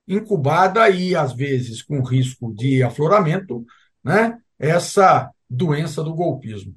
incubada 0.07 0.88
e, 0.88 1.14
às 1.14 1.33
vezes, 1.33 1.83
com 1.83 2.02
risco 2.02 2.52
de 2.55 2.83
afloramento, 2.83 3.64
né, 4.02 4.38
essa 4.59 5.31
doença 5.49 6.02
do 6.02 6.14
golpismo. 6.14 6.75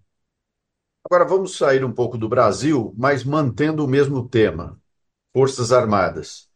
Agora 1.12 1.26
vamos 1.28 1.58
sair 1.58 1.84
um 1.84 1.92
pouco 1.92 2.18
do 2.18 2.30
Brasil, 2.30 2.96
mas 2.98 3.26
mantendo 3.26 3.84
o 3.84 3.88
mesmo 3.88 4.30
tema: 4.30 4.80
Forças 5.34 5.74
Armadas. 5.74 6.48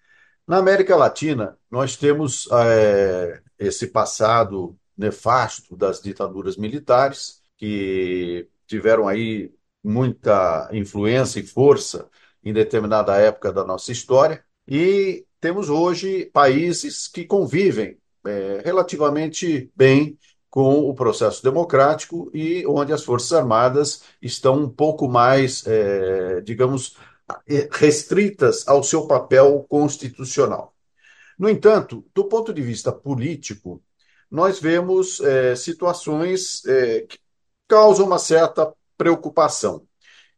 Na 0.47 0.59
América 0.59 0.95
Latina, 0.95 1.57
nós 1.69 1.97
temos 1.97 2.47
é, 2.49 3.41
esse 3.59 3.87
passado 3.87 4.73
nefasto 4.97 5.75
das 5.75 6.01
ditaduras 6.01 6.55
militares, 6.55 7.41
que 7.57 8.47
tiveram 8.65 9.09
aí 9.09 9.53
muita 9.83 10.69
influência 10.71 11.41
e 11.41 11.45
força 11.45 12.09
em 12.41 12.53
determinada 12.53 13.17
época 13.17 13.51
da 13.51 13.65
nossa 13.65 13.91
história, 13.91 14.41
e 14.65 15.25
temos 15.41 15.69
hoje 15.69 16.27
países 16.27 17.09
que 17.09 17.25
convivem 17.25 17.97
é, 18.25 18.61
relativamente 18.63 19.69
bem 19.75 20.17
com 20.55 20.89
o 20.89 20.95
processo 20.95 21.43
democrático 21.43 22.31
e 22.33 22.65
onde 22.65 22.93
as 22.93 23.03
Forças 23.03 23.33
Armadas 23.33 24.03
estão 24.21 24.55
um 24.57 24.69
pouco 24.69 25.05
mais, 25.05 25.67
é, 25.67 26.39
digamos, 26.39 26.95
restritas 27.69 28.65
ao 28.65 28.81
seu 28.81 29.05
papel 29.05 29.65
constitucional. 29.67 30.73
No 31.37 31.49
entanto, 31.49 32.05
do 32.15 32.23
ponto 32.23 32.53
de 32.53 32.61
vista 32.61 32.89
político, 32.89 33.83
nós 34.31 34.57
vemos 34.57 35.19
é, 35.19 35.57
situações 35.57 36.65
é, 36.65 37.01
que 37.01 37.19
causam 37.67 38.05
uma 38.05 38.17
certa 38.17 38.71
preocupação. 38.97 39.85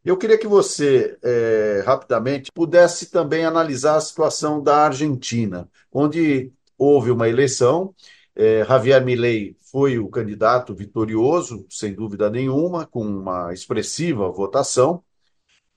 Eu 0.04 0.16
queria 0.16 0.36
que 0.36 0.48
você, 0.48 1.16
é, 1.22 1.84
rapidamente, 1.86 2.50
pudesse 2.50 3.06
também 3.08 3.44
analisar 3.44 3.94
a 3.94 4.00
situação 4.00 4.60
da 4.60 4.78
Argentina, 4.86 5.68
onde 5.92 6.50
houve 6.76 7.12
uma 7.12 7.28
eleição. 7.28 7.94
É, 8.38 8.64
Javier 8.64 9.04
Milei 9.04 9.56
foi 9.60 9.98
o 9.98 10.08
candidato 10.08 10.72
vitorioso, 10.72 11.66
sem 11.68 11.92
dúvida 11.92 12.30
nenhuma, 12.30 12.86
com 12.86 13.04
uma 13.04 13.52
expressiva 13.52 14.30
votação 14.30 15.02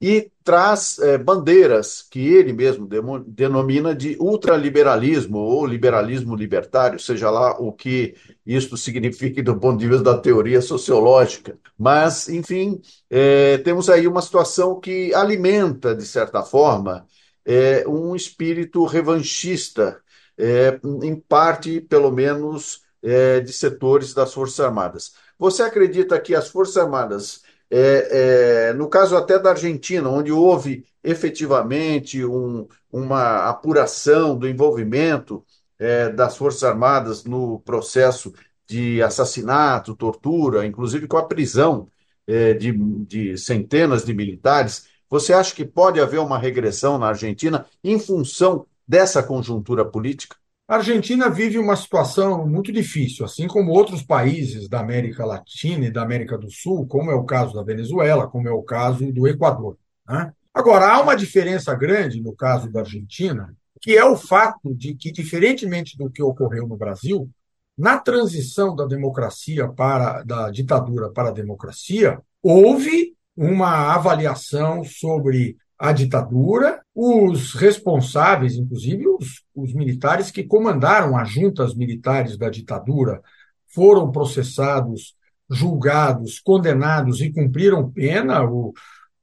e 0.01 0.31
traz 0.43 0.97
é, 0.99 1.17
bandeiras 1.17 2.01
que 2.01 2.19
ele 2.19 2.53
mesmo 2.53 2.87
denomina 3.27 3.93
de 3.93 4.17
ultraliberalismo 4.19 5.37
ou 5.37 5.65
liberalismo 5.65 6.35
libertário, 6.35 6.99
seja 6.99 7.29
lá 7.29 7.59
o 7.59 7.71
que 7.71 8.15
isto 8.43 8.75
signifique 8.75 9.43
do 9.43 9.59
ponto 9.59 9.79
de 9.79 9.87
vista 9.87 10.03
da 10.03 10.17
teoria 10.17 10.59
sociológica. 10.61 11.57
Mas, 11.77 12.29
enfim, 12.29 12.81
é, 13.09 13.59
temos 13.59 13.89
aí 13.89 14.07
uma 14.07 14.21
situação 14.23 14.79
que 14.79 15.13
alimenta, 15.13 15.95
de 15.95 16.05
certa 16.05 16.41
forma, 16.43 17.05
é, 17.45 17.87
um 17.87 18.15
espírito 18.15 18.83
revanchista, 18.85 20.01
é, 20.41 20.79
em 21.03 21.15
parte, 21.15 21.79
pelo 21.79 22.11
menos, 22.11 22.81
é, 23.01 23.39
de 23.39 23.53
setores 23.53 24.13
das 24.13 24.33
Forças 24.33 24.59
Armadas. 24.59 25.13
Você 25.37 25.63
acredita 25.63 26.19
que 26.19 26.35
as 26.35 26.49
Forças 26.49 26.77
Armadas 26.77 27.41
é, 27.69 28.69
é, 28.69 28.73
no 28.73 28.89
caso 28.89 29.15
até 29.15 29.39
da 29.39 29.51
Argentina, 29.51 30.09
onde 30.09 30.31
houve 30.31 30.85
efetivamente 31.01 32.23
um, 32.25 32.67
uma 32.91 33.49
apuração 33.49 34.37
do 34.37 34.47
envolvimento 34.47 35.43
é, 35.79 36.09
das 36.09 36.35
Forças 36.35 36.63
Armadas 36.63 37.23
no 37.23 37.61
processo 37.61 38.33
de 38.67 39.01
assassinato, 39.01 39.95
tortura, 39.95 40.65
inclusive 40.65 41.07
com 41.07 41.17
a 41.17 41.25
prisão 41.25 41.89
é, 42.27 42.53
de, 42.53 42.71
de 43.05 43.37
centenas 43.37 44.03
de 44.03 44.13
militares, 44.13 44.87
você 45.09 45.33
acha 45.33 45.55
que 45.55 45.65
pode 45.65 45.99
haver 45.99 46.19
uma 46.19 46.37
regressão 46.37 46.97
na 46.97 47.07
Argentina 47.07 47.65
em 47.83 47.99
função 47.99 48.65
dessa 48.91 49.23
conjuntura 49.23 49.85
política? 49.85 50.35
A 50.67 50.75
Argentina 50.75 51.29
vive 51.29 51.57
uma 51.57 51.77
situação 51.77 52.45
muito 52.45 52.73
difícil, 52.73 53.23
assim 53.23 53.47
como 53.47 53.71
outros 53.71 54.03
países 54.03 54.67
da 54.67 54.81
América 54.81 55.25
Latina 55.25 55.85
e 55.85 55.91
da 55.91 56.01
América 56.01 56.37
do 56.37 56.51
Sul, 56.51 56.85
como 56.85 57.09
é 57.09 57.15
o 57.15 57.23
caso 57.23 57.53
da 57.53 57.63
Venezuela, 57.63 58.27
como 58.27 58.49
é 58.49 58.51
o 58.51 58.61
caso 58.61 59.09
do 59.13 59.29
Equador. 59.29 59.77
Né? 60.05 60.33
Agora, 60.53 60.87
há 60.91 61.01
uma 61.01 61.15
diferença 61.15 61.73
grande 61.73 62.21
no 62.21 62.35
caso 62.35 62.69
da 62.69 62.81
Argentina, 62.81 63.55
que 63.81 63.95
é 63.95 64.03
o 64.03 64.17
fato 64.17 64.75
de 64.75 64.93
que, 64.93 65.09
diferentemente 65.09 65.97
do 65.97 66.09
que 66.09 66.21
ocorreu 66.21 66.67
no 66.67 66.75
Brasil, 66.75 67.29
na 67.77 67.97
transição 67.97 68.75
da 68.75 68.85
democracia 68.85 69.69
para 69.69 70.21
da 70.23 70.51
ditadura 70.51 71.09
para 71.09 71.29
a 71.29 71.33
democracia, 71.33 72.19
houve 72.43 73.15
uma 73.37 73.93
avaliação 73.93 74.83
sobre 74.83 75.55
a 75.81 75.91
ditadura, 75.91 76.79
os 76.93 77.55
responsáveis, 77.55 78.55
inclusive 78.55 79.07
os, 79.07 79.43
os 79.55 79.73
militares 79.73 80.29
que 80.29 80.43
comandaram 80.43 81.17
as 81.17 81.27
juntas 81.27 81.73
militares 81.73 82.37
da 82.37 82.51
ditadura, 82.51 83.19
foram 83.65 84.11
processados, 84.11 85.15
julgados, 85.49 86.39
condenados 86.39 87.19
e 87.19 87.31
cumpriram 87.31 87.91
pena. 87.91 88.43
O, 88.43 88.73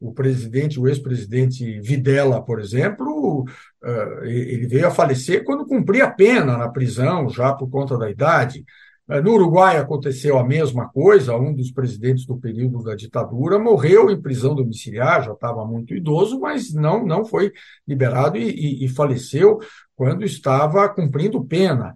o 0.00 0.12
presidente, 0.12 0.80
o 0.80 0.88
ex-presidente 0.88 1.80
Videla, 1.80 2.42
por 2.42 2.58
exemplo, 2.58 3.44
eh, 3.84 4.18
ele 4.24 4.66
veio 4.66 4.88
a 4.88 4.90
falecer 4.90 5.44
quando 5.44 5.64
cumpria 5.64 6.10
pena 6.10 6.56
na 6.56 6.68
prisão, 6.68 7.28
já 7.28 7.52
por 7.52 7.70
conta 7.70 7.96
da 7.96 8.10
idade. 8.10 8.64
É, 9.10 9.22
no 9.22 9.32
Uruguai 9.32 9.78
aconteceu 9.78 10.38
a 10.38 10.44
mesma 10.44 10.88
coisa, 10.88 11.34
um 11.34 11.54
dos 11.54 11.70
presidentes 11.70 12.26
do 12.26 12.36
período 12.36 12.82
da 12.82 12.94
ditadura 12.94 13.58
morreu 13.58 14.10
em 14.10 14.20
prisão 14.20 14.54
domiciliar, 14.54 15.24
já 15.24 15.32
estava 15.32 15.64
muito 15.64 15.94
idoso, 15.94 16.38
mas 16.38 16.74
não, 16.74 17.06
não 17.06 17.24
foi 17.24 17.50
liberado 17.86 18.36
e, 18.36 18.50
e, 18.50 18.84
e 18.84 18.88
faleceu 18.88 19.58
quando 19.96 20.24
estava 20.24 20.86
cumprindo 20.90 21.44
pena. 21.44 21.94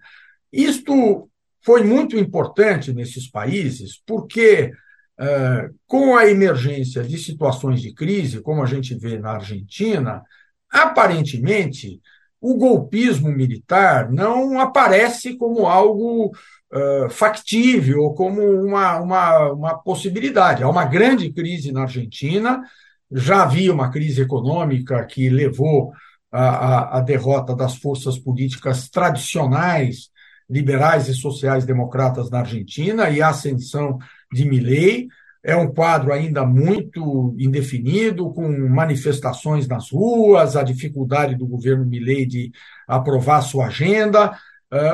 Isto 0.50 1.28
foi 1.60 1.84
muito 1.84 2.16
importante 2.16 2.92
nesses 2.92 3.30
países, 3.30 4.02
porque 4.06 4.72
é, 5.20 5.70
com 5.86 6.16
a 6.16 6.26
emergência 6.26 7.02
de 7.04 7.18
situações 7.18 7.82
de 7.82 7.92
crise, 7.92 8.40
como 8.40 8.62
a 8.62 8.66
gente 8.66 8.94
vê 8.94 9.18
na 9.18 9.32
Argentina, 9.32 10.22
aparentemente 10.70 12.00
o 12.40 12.56
golpismo 12.56 13.30
militar 13.30 14.10
não 14.10 14.58
aparece 14.58 15.36
como 15.36 15.66
algo 15.66 16.32
factível 17.10 18.10
como 18.14 18.40
uma, 18.40 18.98
uma, 18.98 19.52
uma 19.52 19.78
possibilidade. 19.78 20.62
Há 20.62 20.68
uma 20.68 20.86
grande 20.86 21.30
crise 21.30 21.70
na 21.70 21.82
Argentina, 21.82 22.62
já 23.10 23.42
havia 23.42 23.72
uma 23.72 23.90
crise 23.90 24.22
econômica 24.22 25.04
que 25.04 25.28
levou 25.28 25.92
à, 26.30 27.00
derrota 27.00 27.54
das 27.54 27.76
forças 27.76 28.18
políticas 28.18 28.88
tradicionais, 28.88 30.10
liberais 30.48 31.08
e 31.08 31.14
sociais-democratas 31.14 32.30
na 32.30 32.40
Argentina 32.40 33.10
e 33.10 33.20
a 33.20 33.28
ascensão 33.28 33.98
de 34.32 34.46
Milei. 34.46 35.08
É 35.44 35.56
um 35.56 35.72
quadro 35.72 36.12
ainda 36.12 36.46
muito 36.46 37.34
indefinido, 37.38 38.30
com 38.30 38.48
manifestações 38.68 39.66
nas 39.66 39.90
ruas, 39.90 40.56
a 40.56 40.62
dificuldade 40.62 41.34
do 41.34 41.46
governo 41.46 41.84
Milei 41.84 42.24
de 42.24 42.50
aprovar 42.86 43.42
sua 43.42 43.66
agenda, 43.66 44.38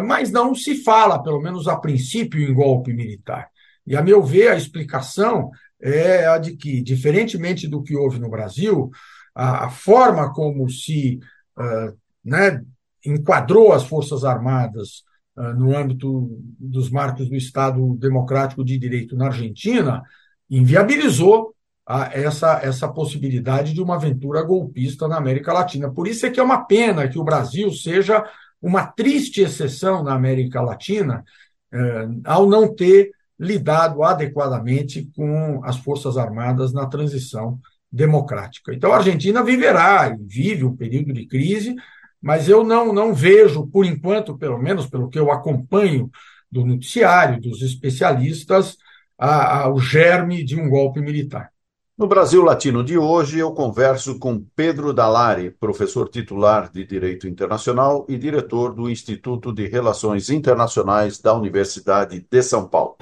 mas 0.05 0.31
não 0.31 0.55
se 0.55 0.83
fala, 0.83 1.23
pelo 1.23 1.41
menos 1.41 1.69
a 1.69 1.77
princípio, 1.77 2.41
em 2.41 2.53
golpe 2.53 2.93
militar. 2.93 3.49
E, 3.87 3.97
a 3.97 4.03
meu 4.03 4.23
ver, 4.23 4.49
a 4.49 4.57
explicação 4.57 5.51
é 5.81 6.27
a 6.27 6.37
de 6.37 6.57
que, 6.57 6.83
diferentemente 6.83 7.69
do 7.69 7.83
que 7.83 7.97
houve 7.97 8.19
no 8.19 8.29
Brasil, 8.29 8.91
a, 9.35 9.71
forma 9.71 10.33
como 10.33 10.69
se 10.69 11.21
uh, 11.57 11.97
né, 12.25 12.61
enquadrou 13.07 13.73
as 13.73 13.85
Forças 13.85 14.25
Armadas 14.25 15.05
uh, 15.37 15.55
no 15.55 15.77
âmbito 15.77 16.29
dos 16.59 16.91
marcos 16.91 17.29
do 17.29 17.37
Estado 17.37 17.95
Democrático 17.95 18.65
de 18.65 18.77
Direito 18.77 19.17
na 19.17 19.27
Argentina 19.27 20.03
inviabilizou 20.51 21.55
a, 21.87 22.11
essa, 22.13 22.61
essa 22.63 22.89
possibilidade 22.89 23.73
de 23.73 23.81
uma 23.81 23.95
aventura 23.95 24.43
golpista 24.43 25.07
na 25.07 25.17
América 25.17 25.53
Latina. 25.53 25.91
Por 25.91 26.09
isso 26.09 26.27
é 26.27 26.31
que 26.31 26.41
é 26.41 26.43
uma 26.43 26.65
pena 26.65 27.09
que 27.09 27.19
o 27.19 27.25
Brasil 27.25 27.71
seja 27.73 28.25
uma 28.61 28.87
triste 28.87 29.41
exceção 29.41 30.03
na 30.03 30.15
América 30.15 30.61
Latina 30.61 31.25
eh, 31.73 32.09
ao 32.25 32.49
não 32.49 32.75
ter 32.75 33.13
lidado 33.39 34.03
adequadamente 34.03 35.09
com 35.15 35.61
as 35.65 35.77
Forças 35.77 36.17
Armadas 36.17 36.73
na 36.73 36.87
transição 36.87 37.59
democrática. 37.91 38.75
Então, 38.75 38.93
a 38.93 38.97
Argentina 38.97 39.43
viverá 39.43 40.15
vive 40.21 40.65
um 40.65 40.77
período 40.77 41.13
de 41.13 41.27
crise, 41.27 41.77
mas 42.21 42.49
eu 42.49 42.65
não, 42.65 42.93
não 42.93 43.15
vejo, 43.15 43.67
por 43.67 43.85
enquanto, 43.85 44.37
pelo 44.37 44.59
menos 44.59 44.87
pelo 44.87 45.09
que 45.09 45.19
eu 45.19 45.31
acompanho 45.31 46.11
do 46.51 46.65
noticiário, 46.65 47.41
dos 47.41 47.63
especialistas, 47.63 48.77
a, 49.17 49.63
a, 49.63 49.73
o 49.73 49.79
germe 49.79 50.43
de 50.45 50.59
um 50.59 50.69
golpe 50.69 51.01
militar. 51.01 51.51
No 51.99 52.07
Brasil 52.07 52.45
Latino 52.45 52.85
de 52.85 52.97
hoje, 52.97 53.41
eu 53.41 53.51
converso 53.51 54.21
com 54.21 54.41
Pedro 54.55 54.93
Dalari, 54.93 55.51
professor 55.51 56.09
titular 56.09 56.71
de 56.73 56.87
Direito 56.87 57.27
Internacional 57.27 58.07
e 58.09 58.17
diretor 58.17 58.73
do 58.73 58.89
Instituto 58.89 59.53
de 59.53 59.67
Relações 59.67 60.31
Internacionais 60.31 61.19
da 61.19 61.35
Universidade 61.35 62.25
de 62.31 62.41
São 62.41 62.69
Paulo. 62.69 62.95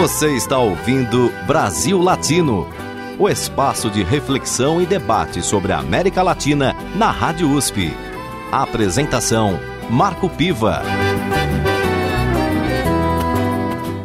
Você 0.00 0.34
está 0.34 0.58
ouvindo 0.58 1.30
Brasil 1.46 2.02
Latino, 2.02 2.66
o 3.16 3.28
espaço 3.28 3.88
de 3.88 4.02
reflexão 4.02 4.82
e 4.82 4.86
debate 4.86 5.40
sobre 5.40 5.70
a 5.70 5.78
América 5.78 6.24
Latina 6.24 6.74
na 6.96 7.12
Rádio 7.12 7.48
USP. 7.48 7.92
A 8.50 8.64
apresentação: 8.64 9.56
Marco 9.88 10.28
Piva. 10.28 10.82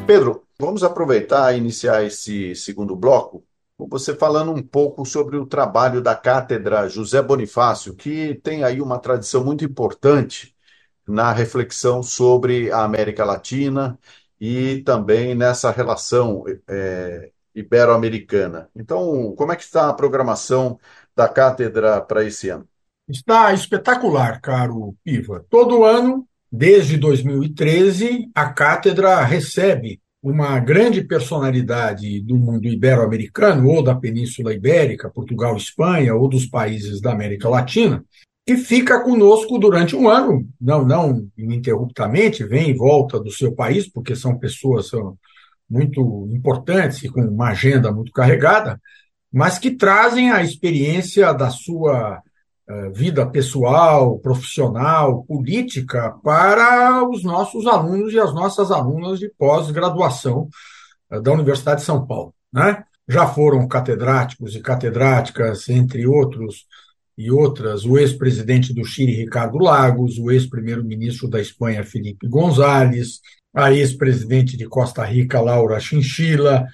Pedro, 0.06 0.45
vamos 0.60 0.84
aproveitar 0.84 1.54
e 1.54 1.58
iniciar 1.58 2.04
esse 2.04 2.56
segundo 2.56 2.96
bloco 2.96 3.46
com 3.78 3.88
você 3.90 4.16
falando 4.16 4.52
um 4.54 4.64
pouco 4.64 5.06
sobre 5.06 5.38
o 5.38 5.46
trabalho 5.46 6.02
da 6.02 6.16
Cátedra 6.16 6.88
José 6.88 7.22
Bonifácio, 7.22 7.94
que 7.94 8.36
tem 8.36 8.64
aí 8.64 8.82
uma 8.82 9.00
tradição 9.00 9.44
muito 9.44 9.66
importante 9.66 10.56
na 11.08 11.32
reflexão 11.34 12.02
sobre 12.02 12.72
a 12.72 12.84
América 12.84 13.26
Latina 13.26 14.00
e 14.40 14.82
também 14.84 15.36
nessa 15.36 15.72
relação 15.72 16.44
é, 16.68 17.32
ibero-americana. 17.54 18.70
Então, 18.76 19.34
como 19.36 19.52
é 19.52 19.56
que 19.56 19.64
está 19.64 19.90
a 19.90 19.94
programação 19.94 20.80
da 21.16 21.28
cátedra 21.28 22.02
para 22.02 22.24
esse 22.24 22.50
ano? 22.50 22.68
Está 23.08 23.54
espetacular, 23.54 24.40
caro 24.42 24.96
Piva. 25.04 25.46
Todo 25.50 25.84
ano 25.84 26.28
Desde 26.58 26.98
2013, 26.98 28.32
a 28.34 28.48
cátedra 28.48 29.22
recebe 29.26 30.00
uma 30.32 30.60
grande 30.60 31.04
personalidade 31.04 32.20
do 32.22 32.36
mundo 32.36 32.68
ibero-americano, 32.68 33.70
ou 33.70 33.84
da 33.84 33.94
Península 33.94 34.56
Ibérica, 34.56 35.08
Portugal, 35.08 35.56
Espanha, 35.56 36.16
ou 36.16 36.28
dos 36.28 36.48
países 36.48 37.00
da 37.00 37.12
América 37.12 37.48
Latina, 37.48 38.04
que 38.44 38.58
fica 38.58 39.04
conosco 39.04 39.60
durante 39.60 39.96
um 39.96 40.10
ano, 40.10 40.48
não, 40.60 40.84
não 40.84 41.28
ininterruptamente, 41.38 42.44
vem 42.44 42.72
e 42.72 42.74
volta 42.74 43.20
do 43.20 43.30
seu 43.30 43.54
país, 43.54 43.88
porque 43.88 44.16
são 44.16 44.36
pessoas 44.40 44.88
são 44.88 45.16
muito 45.70 46.28
importantes 46.32 47.04
e 47.04 47.10
com 47.10 47.22
uma 47.22 47.50
agenda 47.50 47.92
muito 47.92 48.12
carregada, 48.12 48.82
mas 49.32 49.60
que 49.60 49.70
trazem 49.70 50.32
a 50.32 50.42
experiência 50.42 51.32
da 51.34 51.52
sua 51.52 52.20
vida 52.94 53.26
pessoal, 53.30 54.18
profissional, 54.20 55.24
política 55.24 56.16
para 56.24 57.08
os 57.08 57.24
nossos 57.24 57.68
alunos 57.68 58.12
e 58.12 58.20
as 58.20 58.34
nossas 58.34 58.72
alunas 58.72 59.20
de 59.20 59.30
pós-graduação 59.38 60.50
eh, 61.12 61.22
da 61.22 61.32
Universidade 61.32 61.82
de 61.82 61.86
São 61.86 62.06
Paulo. 62.06 62.34
Né? 62.52 62.84
Já 63.08 63.28
foram 63.28 63.68
catedráticos 63.68 64.56
e 64.56 64.62
catedráticas, 64.62 65.70
entre 65.70 66.08
outros 66.08 66.66
e 67.18 67.32
outras, 67.32 67.86
o 67.86 67.98
ex-presidente 67.98 68.74
do 68.74 68.84
Chile, 68.84 69.14
Ricardo 69.14 69.58
Lagos, 69.58 70.18
o 70.18 70.32
ex-primeiro-ministro 70.32 71.30
da 71.30 71.40
Espanha, 71.40 71.84
Felipe 71.84 72.28
González, 72.28 73.22
a 73.54 73.72
ex-presidente 73.72 74.58
de 74.58 74.68
Costa 74.68 75.04
Rica, 75.06 75.40
Laura 75.40 75.80
Chinchilla, 75.80 76.66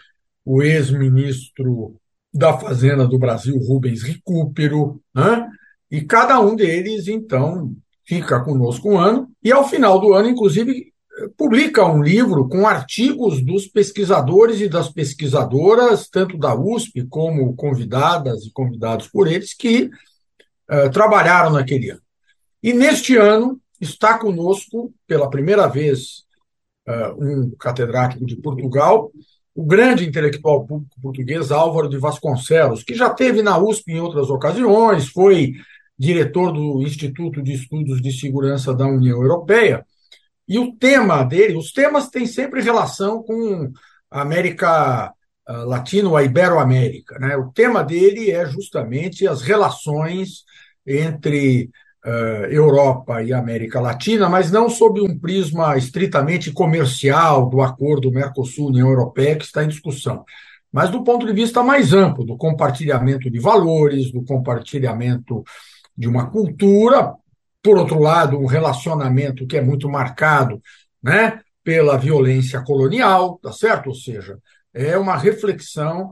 o 0.43 0.63
ex-ministro 0.63 1.95
da 2.33 2.57
Fazenda 2.57 3.05
do 3.07 3.19
Brasil, 3.19 3.55
Rubens 3.57 4.01
Recupero, 4.01 4.99
né? 5.13 5.47
E 5.91 6.01
cada 6.01 6.39
um 6.39 6.55
deles, 6.55 7.07
então, 7.07 7.75
fica 8.05 8.39
conosco 8.39 8.89
um 8.89 8.97
ano, 8.97 9.29
e 9.43 9.51
ao 9.51 9.67
final 9.67 9.99
do 9.99 10.13
ano, 10.13 10.29
inclusive, 10.29 10.91
publica 11.37 11.85
um 11.85 12.01
livro 12.01 12.47
com 12.47 12.65
artigos 12.65 13.43
dos 13.43 13.67
pesquisadores 13.67 14.61
e 14.61 14.69
das 14.69 14.89
pesquisadoras, 14.89 16.07
tanto 16.09 16.37
da 16.37 16.55
USP 16.55 17.05
como 17.07 17.53
convidadas 17.55 18.45
e 18.45 18.51
convidados 18.51 19.07
por 19.07 19.27
eles, 19.27 19.53
que 19.53 19.89
uh, 20.69 20.89
trabalharam 20.91 21.51
naquele 21.51 21.91
ano. 21.91 22.01
E 22.63 22.73
neste 22.73 23.17
ano 23.17 23.59
está 23.79 24.17
conosco, 24.17 24.93
pela 25.07 25.29
primeira 25.29 25.67
vez, 25.67 26.23
uh, 26.87 27.23
um 27.23 27.51
catedrático 27.59 28.25
de 28.25 28.37
Portugal, 28.37 29.11
o 29.53 29.65
grande 29.65 30.07
intelectual 30.07 30.65
público 30.65 30.95
português 31.01 31.51
Álvaro 31.51 31.89
de 31.89 31.97
Vasconcelos, 31.97 32.83
que 32.83 32.95
já 32.95 33.09
teve 33.09 33.41
na 33.41 33.57
USP 33.57 33.91
em 33.91 33.99
outras 33.99 34.29
ocasiões, 34.29 35.09
foi 35.09 35.53
diretor 36.01 36.51
do 36.51 36.81
Instituto 36.81 37.43
de 37.43 37.53
Estudos 37.53 38.01
de 38.01 38.11
Segurança 38.11 38.73
da 38.73 38.87
União 38.87 39.21
Europeia. 39.21 39.85
E 40.47 40.57
o 40.57 40.75
tema 40.75 41.23
dele, 41.23 41.55
os 41.55 41.71
temas 41.71 42.09
têm 42.09 42.25
sempre 42.25 42.59
relação 42.59 43.21
com 43.21 43.71
a 44.09 44.21
América 44.21 45.13
ah, 45.45 45.53
Latina 45.63 46.09
ou 46.09 46.17
a 46.17 46.23
Iberoamérica. 46.23 47.19
Né? 47.19 47.37
O 47.37 47.51
tema 47.51 47.83
dele 47.83 48.31
é 48.31 48.43
justamente 48.47 49.27
as 49.27 49.43
relações 49.43 50.43
entre 50.87 51.69
uh, 52.03 52.45
Europa 52.49 53.21
e 53.21 53.31
América 53.31 53.79
Latina, 53.79 54.27
mas 54.27 54.51
não 54.51 54.71
sob 54.71 54.99
um 55.01 55.19
prisma 55.19 55.77
estritamente 55.77 56.51
comercial 56.51 57.47
do 57.47 57.61
acordo 57.61 58.11
Mercosul-União 58.11 58.89
Europeia 58.89 59.35
que 59.35 59.45
está 59.45 59.63
em 59.63 59.67
discussão, 59.67 60.25
mas 60.71 60.89
do 60.89 61.03
ponto 61.03 61.27
de 61.27 61.33
vista 61.33 61.61
mais 61.61 61.93
amplo, 61.93 62.25
do 62.25 62.35
compartilhamento 62.35 63.29
de 63.29 63.39
valores, 63.39 64.11
do 64.11 64.23
compartilhamento 64.23 65.43
de 65.97 66.07
uma 66.07 66.29
cultura, 66.29 67.13
por 67.61 67.77
outro 67.77 67.99
lado, 67.99 68.37
um 68.37 68.45
relacionamento 68.45 69.45
que 69.45 69.57
é 69.57 69.61
muito 69.61 69.89
marcado 69.89 70.61
né, 71.01 71.39
pela 71.63 71.97
violência 71.97 72.61
colonial, 72.61 73.39
tá 73.41 73.51
certo? 73.51 73.87
Ou 73.87 73.95
seja, 73.95 74.37
é 74.73 74.97
uma 74.97 75.17
reflexão 75.17 76.11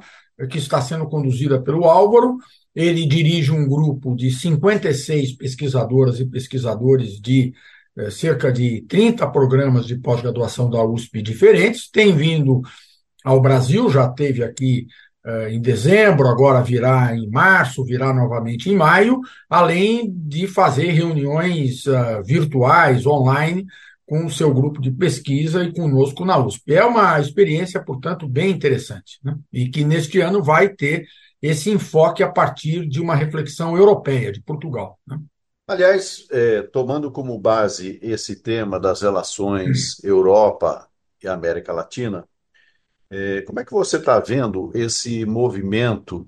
que 0.49 0.57
está 0.57 0.81
sendo 0.81 1.07
conduzida 1.07 1.61
pelo 1.61 1.85
Álvaro. 1.85 2.37
Ele 2.75 3.05
dirige 3.05 3.51
um 3.51 3.67
grupo 3.67 4.15
de 4.15 4.31
56 4.31 5.33
pesquisadoras 5.33 6.19
e 6.19 6.25
pesquisadores 6.25 7.19
de 7.19 7.53
é, 7.97 8.09
cerca 8.09 8.51
de 8.51 8.81
30 8.87 9.27
programas 9.29 9.85
de 9.85 9.97
pós-graduação 9.97 10.69
da 10.69 10.81
USP 10.83 11.21
diferentes, 11.21 11.89
tem 11.89 12.15
vindo 12.15 12.61
ao 13.25 13.41
Brasil, 13.41 13.89
já 13.89 14.07
teve 14.07 14.43
aqui 14.43 14.87
em 15.49 15.61
dezembro, 15.61 16.27
agora 16.27 16.61
virá 16.61 17.15
em 17.15 17.29
março, 17.29 17.83
virá 17.83 18.13
novamente 18.13 18.69
em 18.69 18.75
maio, 18.75 19.19
além 19.49 20.09
de 20.11 20.47
fazer 20.47 20.91
reuniões 20.91 21.85
uh, 21.85 22.23
virtuais, 22.23 23.05
online, 23.05 23.65
com 24.09 24.25
o 24.25 24.31
seu 24.31 24.51
grupo 24.51 24.81
de 24.81 24.89
pesquisa 24.89 25.63
e 25.63 25.71
conosco 25.71 26.25
na 26.25 26.37
USP. 26.37 26.73
É 26.73 26.83
uma 26.83 27.19
experiência, 27.19 27.79
portanto, 27.79 28.27
bem 28.27 28.49
interessante, 28.49 29.19
né? 29.23 29.37
e 29.53 29.69
que 29.69 29.83
neste 29.83 30.19
ano 30.19 30.41
vai 30.41 30.67
ter 30.69 31.05
esse 31.39 31.69
enfoque 31.69 32.23
a 32.23 32.31
partir 32.31 32.87
de 32.87 32.99
uma 32.99 33.15
reflexão 33.15 33.77
europeia, 33.77 34.31
de 34.31 34.41
Portugal. 34.41 34.97
Né? 35.05 35.19
Aliás, 35.67 36.25
é, 36.31 36.63
tomando 36.63 37.11
como 37.11 37.37
base 37.37 37.99
esse 38.01 38.37
tema 38.37 38.79
das 38.79 39.03
relações 39.03 40.03
Europa 40.03 40.87
e 41.23 41.27
América 41.27 41.71
Latina, 41.71 42.27
é, 43.09 43.41
como 43.43 43.59
é 43.59 43.65
que 43.65 43.71
você 43.71 43.97
está 43.97 44.19
vendo 44.19 44.71
esse 44.75 45.25
movimento 45.25 46.27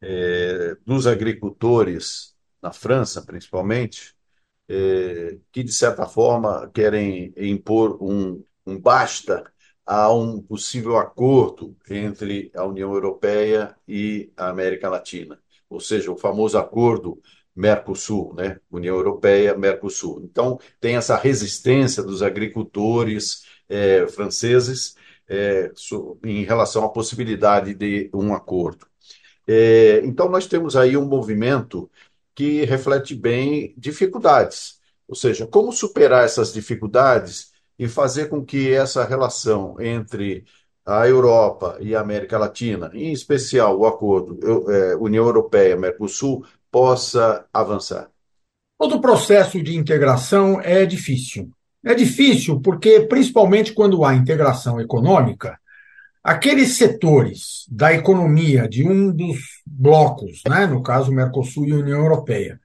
é, 0.00 0.76
dos 0.84 1.06
agricultores 1.06 2.34
na 2.62 2.72
França, 2.72 3.22
principalmente, 3.22 4.14
é, 4.68 5.38
que 5.52 5.62
de 5.64 5.72
certa 5.72 6.06
forma 6.06 6.70
querem 6.74 7.32
impor 7.36 8.02
um, 8.02 8.42
um 8.66 8.78
basta 8.80 9.50
a 9.86 10.12
um 10.12 10.42
possível 10.42 10.98
acordo 10.98 11.76
entre 11.90 12.50
a 12.54 12.64
União 12.64 12.92
Europeia 12.92 13.74
e 13.88 14.30
a 14.36 14.48
América 14.50 14.88
Latina, 14.90 15.40
ou 15.68 15.80
seja, 15.80 16.12
o 16.12 16.18
famoso 16.18 16.58
acordo 16.58 17.20
Mercosul, 17.56 18.34
né? 18.34 18.60
União 18.70 18.96
Europeia, 18.96 19.56
Mercosul. 19.56 20.22
Então, 20.22 20.60
tem 20.80 20.96
essa 20.96 21.16
resistência 21.16 22.02
dos 22.04 22.22
agricultores 22.22 23.44
é, 23.68 24.06
franceses 24.06 24.94
é, 25.28 25.70
em 26.24 26.44
relação 26.44 26.84
à 26.84 26.88
possibilidade 26.88 27.74
de 27.74 28.10
um 28.14 28.34
acordo. 28.34 28.86
É, 29.46 30.00
então, 30.04 30.28
nós 30.28 30.46
temos 30.46 30.76
aí 30.76 30.96
um 30.96 31.06
movimento 31.06 31.90
que 32.34 32.64
reflete 32.64 33.14
bem 33.14 33.74
dificuldades, 33.76 34.78
ou 35.08 35.14
seja, 35.14 35.46
como 35.46 35.72
superar 35.72 36.24
essas 36.24 36.52
dificuldades 36.52 37.52
e 37.78 37.88
fazer 37.88 38.28
com 38.28 38.44
que 38.44 38.72
essa 38.72 39.04
relação 39.04 39.80
entre 39.80 40.44
a 40.84 41.06
Europa 41.06 41.76
e 41.80 41.94
a 41.94 42.00
América 42.00 42.38
Latina, 42.38 42.90
em 42.94 43.12
especial 43.12 43.78
o 43.78 43.86
acordo 43.86 44.38
é, 44.70 44.96
União 44.96 45.24
Europeia-Mercosul, 45.26 46.44
possa 46.70 47.46
avançar? 47.52 48.10
Todo 48.78 49.00
processo 49.00 49.62
de 49.62 49.76
integração 49.76 50.60
é 50.60 50.86
difícil. 50.86 51.50
É 51.84 51.94
difícil 51.94 52.60
porque, 52.60 53.00
principalmente 53.00 53.72
quando 53.72 54.04
há 54.04 54.14
integração 54.14 54.80
econômica, 54.80 55.58
aqueles 56.22 56.76
setores 56.76 57.64
da 57.70 57.92
economia 57.92 58.68
de 58.68 58.86
um 58.86 59.12
dos 59.12 59.38
blocos, 59.66 60.42
né, 60.48 60.66
no 60.66 60.82
caso 60.82 61.12
Mercosul 61.12 61.66
e 61.66 61.72
União 61.72 62.00
Europeia, 62.00 62.60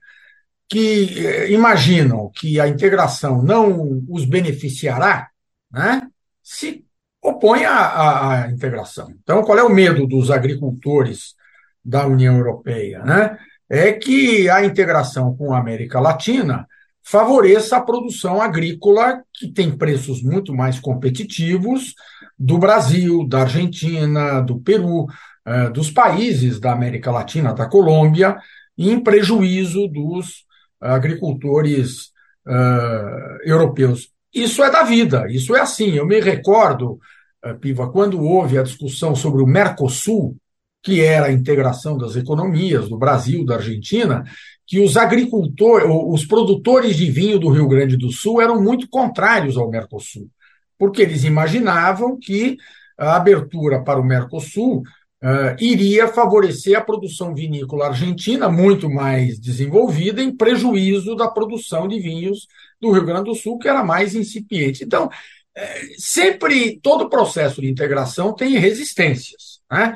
que 0.67 1.25
eh, 1.25 1.51
imaginam 1.51 2.31
que 2.33 2.59
a 2.59 2.67
integração 2.67 3.41
não 3.43 4.03
os 4.09 4.25
beneficiará, 4.25 5.29
né, 5.71 6.01
se 6.41 6.83
opõem 7.21 7.63
à, 7.65 8.43
à, 8.43 8.51
integração. 8.51 9.13
Então, 9.21 9.43
qual 9.43 9.57
é 9.57 9.63
o 9.63 9.69
medo 9.69 10.05
dos 10.05 10.29
agricultores 10.29 11.35
da 11.83 12.05
União 12.05 12.35
Europeia? 12.37 12.99
Né? 13.03 13.37
É 13.69 13.93
que 13.93 14.49
a 14.49 14.65
integração 14.65 15.35
com 15.35 15.53
a 15.53 15.59
América 15.59 15.99
Latina 16.01 16.67
favoreça 17.03 17.77
a 17.77 17.81
produção 17.81 18.41
agrícola, 18.41 19.21
que 19.33 19.51
tem 19.51 19.75
preços 19.77 20.23
muito 20.23 20.53
mais 20.53 20.79
competitivos 20.79 21.93
do 22.37 22.57
Brasil, 22.57 23.27
da 23.27 23.41
Argentina, 23.41 24.41
do 24.41 24.59
Peru, 24.59 25.05
eh, 25.45 25.69
dos 25.69 25.91
países 25.91 26.59
da 26.59 26.71
América 26.71 27.11
Latina, 27.11 27.53
da 27.53 27.67
Colômbia, 27.67 28.37
em 28.77 28.99
prejuízo 28.99 29.87
dos 29.87 30.45
agricultores 30.79 32.11
uh, 32.45 33.37
europeus. 33.43 34.09
Isso 34.33 34.63
é 34.63 34.69
da 34.69 34.83
vida, 34.83 35.25
isso 35.29 35.55
é 35.55 35.61
assim. 35.61 35.91
Eu 35.91 36.05
me 36.05 36.19
recordo, 36.19 36.99
uh, 37.45 37.57
Piva, 37.59 37.89
quando 37.89 38.21
houve 38.21 38.57
a 38.57 38.63
discussão 38.63 39.15
sobre 39.15 39.41
o 39.41 39.47
Mercosul, 39.47 40.35
que 40.81 41.01
era 41.01 41.27
a 41.27 41.31
integração 41.31 41.97
das 41.97 42.15
economias 42.15 42.89
do 42.89 42.97
Brasil, 42.97 43.45
da 43.45 43.55
Argentina, 43.55 44.25
que 44.65 44.79
os 44.79 44.95
agricultores, 44.95 45.87
os 45.89 46.25
produtores 46.25 46.95
de 46.95 47.09
vinho 47.11 47.39
do 47.39 47.49
Rio 47.49 47.67
Grande 47.67 47.97
do 47.97 48.11
Sul 48.11 48.41
eram 48.41 48.61
muito 48.61 48.87
contrários 48.89 49.57
ao 49.57 49.69
Mercosul, 49.69 50.29
porque 50.77 51.01
eles 51.01 51.23
imaginavam 51.23 52.17
que 52.17 52.57
a 52.97 53.15
abertura 53.15 53.83
para 53.83 53.99
o 53.99 54.05
Mercosul 54.05 54.83
uh, 55.23 55.55
iria 55.59 56.07
favorecer 56.07 56.77
a 56.77 56.81
produção 56.81 57.33
vinícola 57.35 57.87
argentina, 57.87 58.49
muito 58.49 58.89
mais 58.89 59.39
desenvolvida, 59.39 60.21
em 60.21 60.35
prejuízo 60.35 61.15
da 61.15 61.27
produção 61.27 61.87
de 61.87 61.99
vinhos 61.99 62.47
do 62.79 62.91
Rio 62.91 63.05
Grande 63.05 63.25
do 63.25 63.35
Sul, 63.35 63.57
que 63.57 63.67
era 63.67 63.83
mais 63.83 64.15
incipiente. 64.15 64.83
Então, 64.83 65.09
é, 65.55 65.81
sempre, 65.97 66.79
todo 66.81 67.09
processo 67.09 67.61
de 67.61 67.69
integração 67.69 68.33
tem 68.33 68.57
resistências. 68.57 69.61
Né? 69.71 69.95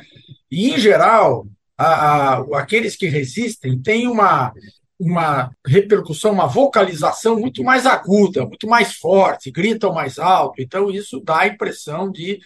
E, 0.51 0.71
em 0.71 0.77
geral, 0.77 1.47
a, 1.77 1.85
a, 1.85 2.59
aqueles 2.59 2.95
que 2.95 3.07
resistem 3.07 3.79
têm 3.79 4.07
uma, 4.07 4.51
uma 4.99 5.51
repercussão, 5.65 6.31
uma 6.31 6.47
vocalização 6.47 7.39
muito 7.39 7.63
mais 7.63 7.85
aguda, 7.85 8.45
muito 8.45 8.67
mais 8.67 8.95
forte, 8.95 9.51
gritam 9.51 9.93
mais 9.93 10.17
alto. 10.17 10.61
Então, 10.61 10.89
isso 10.89 11.21
dá 11.23 11.41
a 11.41 11.47
impressão 11.47 12.11
de 12.11 12.39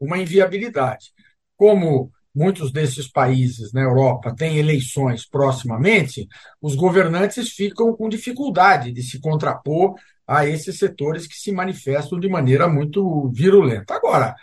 uma 0.00 0.18
inviabilidade. 0.18 1.12
Como 1.56 2.10
muitos 2.34 2.70
desses 2.72 3.10
países 3.10 3.72
na 3.72 3.82
Europa 3.82 4.34
têm 4.34 4.58
eleições 4.58 5.28
proximamente, 5.28 6.26
os 6.62 6.74
governantes 6.74 7.50
ficam 7.50 7.94
com 7.94 8.08
dificuldade 8.08 8.92
de 8.92 9.02
se 9.02 9.20
contrapor 9.20 9.94
a 10.26 10.46
esses 10.46 10.78
setores 10.78 11.26
que 11.26 11.34
se 11.34 11.50
manifestam 11.50 12.20
de 12.20 12.28
maneira 12.28 12.68
muito 12.68 13.28
virulenta. 13.30 13.94
Agora, 13.94 14.34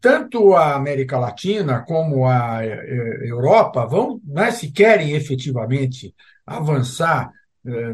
tanto 0.00 0.54
a 0.54 0.74
América 0.74 1.18
Latina 1.18 1.84
como 1.86 2.26
a 2.26 2.64
Europa 2.64 3.86
vão, 3.86 4.20
né, 4.24 4.50
se 4.50 4.70
querem 4.70 5.12
efetivamente 5.12 6.14
avançar 6.44 7.30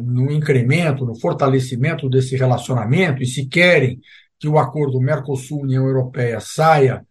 no 0.02 0.30
incremento, 0.30 1.06
no 1.06 1.18
fortalecimento 1.18 2.08
desse 2.08 2.36
relacionamento, 2.36 3.22
e 3.22 3.26
se 3.26 3.46
querem 3.46 4.00
que 4.38 4.48
o 4.48 4.58
acordo 4.58 5.00
Mercosul-União 5.00 5.86
Europeia 5.86 6.40
saia 6.40 7.06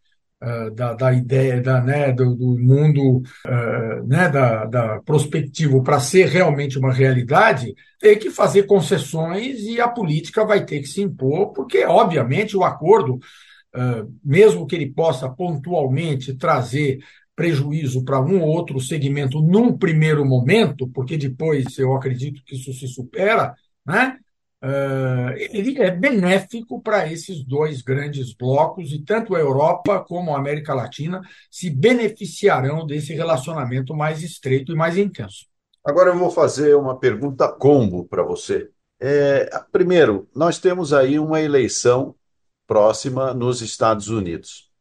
da, 0.74 0.94
da, 0.94 1.14
ideia 1.14 1.62
da, 1.62 1.80
né, 1.82 2.12
do, 2.12 2.36
do 2.36 2.58
mundo 2.58 3.22
né, 4.08 4.28
da, 4.28 4.66
da 4.66 5.02
prospectivo 5.02 5.84
para 5.84 6.00
ser 6.00 6.28
realmente 6.28 6.80
uma 6.80 6.92
realidade, 6.92 7.76
tem 8.00 8.18
que 8.18 8.32
fazer 8.32 8.64
concessões 8.64 9.60
e 9.60 9.80
a 9.80 9.88
política 9.88 10.44
vai 10.44 10.66
ter 10.66 10.80
que 10.80 10.88
se 10.88 11.02
impor, 11.02 11.54
porque, 11.54 11.86
obviamente, 11.86 12.58
o 12.58 12.64
acordo, 12.64 13.20
mesmo 14.24 14.68
que 14.68 14.76
ele 14.76 14.92
possa 14.92 15.30
pontualmente 15.30 16.34
trazer 16.34 17.00
prejuízo 17.36 18.04
para 18.04 18.20
um 18.20 18.42
ou 18.42 18.50
outro 18.50 18.80
segmento 18.80 19.42
num 19.42 19.78
primeiro 19.78 20.26
momento, 20.26 20.88
porque 20.90 21.18
depois 21.18 21.78
eu 21.80 21.96
acredito 21.96 22.44
que 22.46 22.56
isso 22.56 22.74
se 22.74 22.88
supera, 22.88 23.56
né? 23.86 24.18
Uh, 24.64 25.34
ele 25.36 25.82
é 25.82 25.90
benéfico 25.90 26.80
para 26.80 27.12
esses 27.12 27.44
dois 27.44 27.82
grandes 27.82 28.32
blocos, 28.32 28.92
e 28.92 29.00
tanto 29.00 29.36
a 29.36 29.40
Europa 29.40 30.02
como 30.02 30.36
a 30.36 30.38
América 30.38 30.72
Latina 30.72 31.20
se 31.50 31.68
beneficiarão 31.72 32.86
desse 32.86 33.12
relacionamento 33.12 33.96
mais 33.96 34.22
estreito 34.22 34.72
e 34.72 34.76
mais 34.76 34.98
intenso. 34.98 35.48
Agora 35.84 36.12
eu 36.12 36.18
vou 36.20 36.30
fazer 36.30 36.76
uma 36.76 36.96
pergunta 37.00 37.48
combo 37.48 38.06
para 38.06 38.22
você. 38.22 38.70
É, 39.00 39.50
primeiro, 39.72 40.30
nós 40.36 40.60
temos 40.60 40.94
aí 40.94 41.18
uma 41.18 41.42
eleição 41.42 42.14
próxima 42.72 43.34
nos 43.34 43.62
Estados 43.62 44.08
Unidos. 44.08 44.72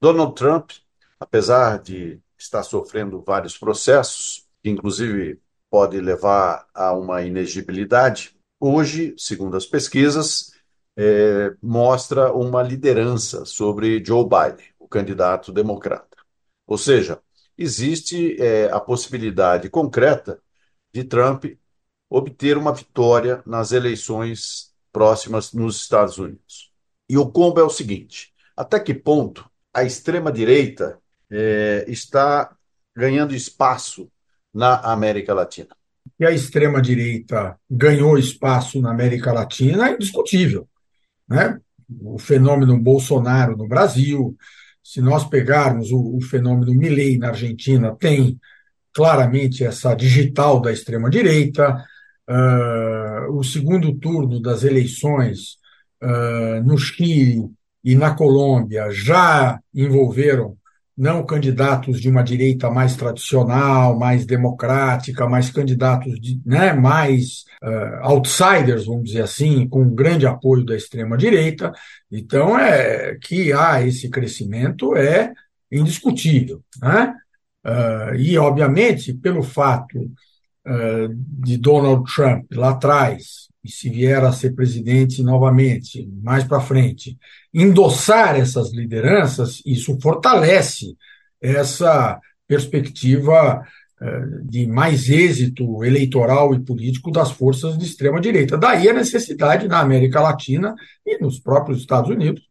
Donald 0.00 0.36
Trump, 0.36 0.70
apesar 1.18 1.82
de 1.82 2.20
estar 2.38 2.62
sofrendo 2.62 3.24
vários 3.26 3.58
processos, 3.58 4.46
que 4.62 4.70
inclusive 4.70 5.40
pode 5.68 6.00
levar 6.00 6.64
a 6.72 6.92
uma 6.92 7.22
inegibilidade, 7.22 8.36
hoje, 8.60 9.16
segundo 9.18 9.56
as 9.56 9.66
pesquisas, 9.66 10.52
é, 10.96 11.52
mostra 11.60 12.32
uma 12.32 12.62
liderança 12.62 13.44
sobre 13.44 14.00
Joe 14.04 14.22
Biden, 14.22 14.68
o 14.78 14.86
candidato 14.86 15.52
democrata. 15.52 16.16
Ou 16.68 16.78
seja, 16.78 17.20
existe 17.58 18.40
é, 18.40 18.70
a 18.70 18.78
possibilidade 18.78 19.68
concreta 19.68 20.40
de 20.94 21.02
Trump 21.02 21.46
obter 22.08 22.56
uma 22.56 22.72
vitória 22.72 23.42
nas 23.44 23.72
eleições 23.72 24.72
próximas 24.92 25.52
nos 25.52 25.82
Estados 25.82 26.16
Unidos. 26.16 26.72
E 27.08 27.16
o 27.18 27.30
combo 27.30 27.60
é 27.60 27.64
o 27.64 27.70
seguinte: 27.70 28.32
até 28.56 28.80
que 28.80 28.94
ponto 28.94 29.48
a 29.72 29.84
extrema-direita 29.84 30.98
é, 31.30 31.84
está 31.88 32.54
ganhando 32.96 33.34
espaço 33.34 34.10
na 34.52 34.76
América 34.80 35.34
Latina? 35.34 35.74
que 36.16 36.24
a 36.24 36.30
extrema-direita 36.30 37.58
ganhou 37.70 38.18
espaço 38.18 38.80
na 38.80 38.90
América 38.90 39.32
Latina 39.32 39.88
é 39.88 39.94
indiscutível. 39.94 40.68
Né? 41.28 41.58
O 42.02 42.18
fenômeno 42.18 42.78
Bolsonaro 42.78 43.56
no 43.56 43.66
Brasil, 43.66 44.36
se 44.82 45.00
nós 45.00 45.24
pegarmos 45.24 45.90
o, 45.90 46.16
o 46.16 46.20
fenômeno 46.20 46.74
Milley 46.74 47.18
na 47.18 47.28
Argentina, 47.28 47.94
tem 47.96 48.38
claramente 48.92 49.64
essa 49.64 49.94
digital 49.94 50.60
da 50.60 50.72
extrema-direita. 50.72 51.84
Uh, 52.28 53.36
o 53.36 53.42
segundo 53.42 53.92
turno 53.98 54.40
das 54.40 54.62
eleições 54.62 55.58
uh, 56.02 56.62
no 56.64 56.76
Chile 56.78 57.50
e 57.82 57.94
na 57.94 58.14
Colômbia 58.14 58.90
já 58.90 59.58
envolveram 59.74 60.56
não 60.96 61.26
candidatos 61.26 62.00
de 62.00 62.08
uma 62.08 62.22
direita 62.22 62.70
mais 62.70 62.94
tradicional, 62.94 63.98
mais 63.98 64.24
democrática, 64.24 65.28
mais 65.28 65.50
candidatos 65.50 66.20
de, 66.20 66.40
né, 66.46 66.72
mais 66.72 67.44
uh, 67.62 68.02
outsiders, 68.02 68.86
vamos 68.86 69.04
dizer 69.04 69.22
assim, 69.22 69.68
com 69.68 69.92
grande 69.92 70.26
apoio 70.26 70.64
da 70.64 70.76
extrema 70.76 71.16
direita. 71.16 71.72
Então 72.10 72.56
é 72.56 73.16
que 73.20 73.52
há 73.52 73.82
esse 73.82 74.08
crescimento 74.08 74.94
é 74.96 75.32
indiscutível, 75.70 76.62
né? 76.80 77.12
Uh, 77.66 78.14
e 78.16 78.36
obviamente 78.36 79.14
pelo 79.14 79.42
fato 79.42 79.98
uh, 79.98 81.08
de 81.10 81.56
Donald 81.56 82.04
Trump 82.14 82.44
lá 82.52 82.70
atrás 82.70 83.48
e 83.64 83.70
se 83.70 83.88
vier 83.88 84.22
a 84.22 84.30
ser 84.30 84.54
presidente 84.54 85.22
novamente, 85.22 86.06
mais 86.22 86.44
para 86.44 86.60
frente, 86.60 87.16
endossar 87.52 88.36
essas 88.36 88.72
lideranças, 88.72 89.62
isso 89.64 89.98
fortalece 90.00 90.94
essa 91.40 92.20
perspectiva 92.46 93.62
eh, 94.00 94.22
de 94.42 94.66
mais 94.66 95.08
êxito 95.08 95.82
eleitoral 95.82 96.54
e 96.54 96.60
político 96.60 97.10
das 97.10 97.30
forças 97.30 97.78
de 97.78 97.86
extrema-direita. 97.86 98.58
Daí 98.58 98.88
a 98.88 98.92
necessidade 98.92 99.66
na 99.66 99.80
América 99.80 100.20
Latina 100.20 100.74
e 101.06 101.18
nos 101.18 101.38
próprios 101.38 101.80
Estados 101.80 102.10
Unidos 102.10 102.42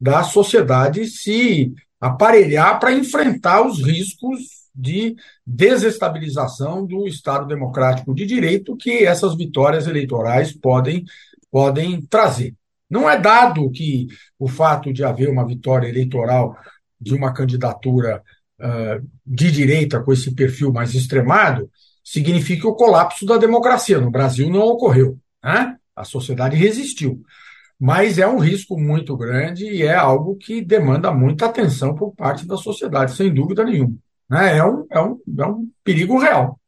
da 0.00 0.24
sociedade 0.24 1.06
se 1.06 1.72
aparelhar 2.00 2.80
para 2.80 2.92
enfrentar 2.92 3.66
os 3.66 3.82
riscos 3.82 4.65
de 4.76 5.16
desestabilização 5.46 6.84
do 6.84 7.06
Estado 7.06 7.46
democrático 7.46 8.14
de 8.14 8.26
direito 8.26 8.76
que 8.76 9.04
essas 9.04 9.36
vitórias 9.36 9.86
eleitorais 9.86 10.52
podem, 10.52 11.04
podem 11.50 12.02
trazer. 12.02 12.54
Não 12.88 13.08
é 13.08 13.18
dado 13.18 13.70
que 13.70 14.06
o 14.38 14.46
fato 14.46 14.92
de 14.92 15.02
haver 15.02 15.28
uma 15.28 15.46
vitória 15.46 15.88
eleitoral 15.88 16.56
de 17.00 17.14
uma 17.14 17.32
candidatura 17.32 18.22
uh, 18.60 19.08
de 19.24 19.50
direita 19.50 20.00
com 20.02 20.12
esse 20.12 20.34
perfil 20.34 20.72
mais 20.72 20.94
extremado 20.94 21.70
signifique 22.04 22.66
o 22.66 22.74
colapso 22.74 23.26
da 23.26 23.36
democracia. 23.36 24.00
No 24.00 24.10
Brasil 24.10 24.48
não 24.48 24.60
ocorreu. 24.60 25.18
Né? 25.42 25.76
A 25.94 26.04
sociedade 26.04 26.56
resistiu. 26.56 27.22
Mas 27.78 28.18
é 28.18 28.26
um 28.26 28.38
risco 28.38 28.78
muito 28.78 29.16
grande 29.16 29.64
e 29.64 29.82
é 29.82 29.94
algo 29.94 30.36
que 30.36 30.62
demanda 30.62 31.12
muita 31.12 31.46
atenção 31.46 31.94
por 31.94 32.14
parte 32.14 32.46
da 32.46 32.56
sociedade, 32.56 33.14
sem 33.14 33.32
dúvida 33.32 33.64
nenhuma. 33.64 33.96
Né? 34.28 34.58
É, 34.58 34.64
um, 34.64 34.86
é, 34.90 35.00
um, 35.00 35.20
é 35.38 35.46
um 35.46 35.70
perigo 35.84 36.18
real. 36.18 36.60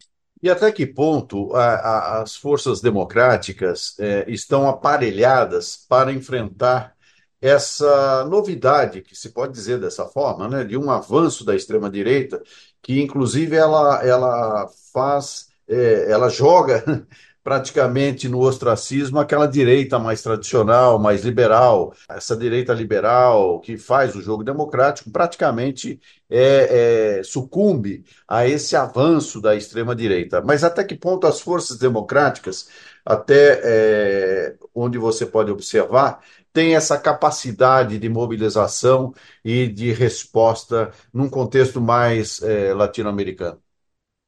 E 0.43 0.49
até 0.49 0.71
que 0.71 0.87
ponto 0.87 1.55
a, 1.55 1.75
a, 1.75 2.23
as 2.23 2.37
forças 2.37 2.81
democráticas 2.81 3.97
é, 3.99 4.25
estão 4.29 4.69
aparelhadas 4.69 5.85
para 5.89 6.13
enfrentar 6.13 6.97
essa 7.41 8.25
novidade, 8.25 9.03
que 9.03 9.17
se 9.17 9.31
pode 9.31 9.53
dizer 9.53 9.79
dessa 9.81 10.07
forma, 10.07 10.49
né, 10.49 10.65
de 10.65 10.77
um 10.77 10.91
avanço 10.91 11.45
da 11.45 11.55
extrema-direita, 11.55 12.43
que 12.83 13.01
inclusive 13.01 13.57
ela, 13.57 14.05
ela 14.05 14.69
faz, 14.93 15.49
é, 15.69 16.11
ela 16.11 16.29
joga 16.29 16.83
praticamente 17.49 18.29
no 18.29 18.41
ostracismo 18.41 19.19
aquela 19.19 19.47
direita 19.47 19.99
mais 19.99 20.21
tradicional, 20.21 20.99
mais 20.99 21.25
liberal. 21.25 21.95
Essa 22.07 22.37
direita 22.37 22.75
liberal 22.75 23.59
que 23.61 23.79
faz 23.79 24.15
o 24.15 24.21
jogo 24.21 24.45
democrático 24.45 25.11
praticamente 25.11 25.99
é, 26.29 27.21
é, 27.21 27.23
sucumbe 27.23 28.05
a 28.29 28.47
esse 28.47 28.77
avanço 28.77 29.41
da 29.41 29.57
extrema-direita. 29.57 30.43
Mas 30.43 30.63
até 30.63 30.85
que 30.85 30.95
ponto 30.95 31.27
as 31.27 31.41
forças 31.41 31.79
democráticas, 31.79 32.69
até 33.03 33.61
é, 33.65 34.57
onde 34.75 34.99
você 34.99 35.25
pode 35.25 35.51
observar, 35.51 36.21
têm 36.53 36.77
essa 36.77 36.99
capacidade 36.99 37.99
de 37.99 38.11
mobilização 38.11 39.15
e 39.43 39.69
de 39.69 39.91
resposta 39.91 40.91
num 41.11 41.31
contexto 41.31 41.81
mais 41.81 42.43
é, 42.43 42.75
latino-americano? 42.75 43.59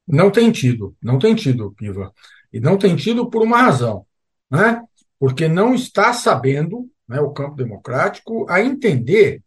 Não 0.09 0.30
tem 0.30 0.50
tido, 0.50 0.96
não 1.02 1.18
tem 1.18 1.35
tido, 1.35 1.70
Piva. 1.72 2.14
E 2.53 2.61
não 2.61 2.77
tem 2.77 2.97
tido 2.97 3.29
por 3.29 3.43
uma 3.43 3.63
razão, 3.63 4.05
né? 4.51 4.83
porque 5.19 5.49
não 5.49 5.75
está 5.75 6.13
sabendo 6.13 6.89
né, 7.09 7.21
o 7.21 7.31
campo 7.31 7.57
democrático 7.57 8.47
a 8.49 8.61
entender 8.61 9.43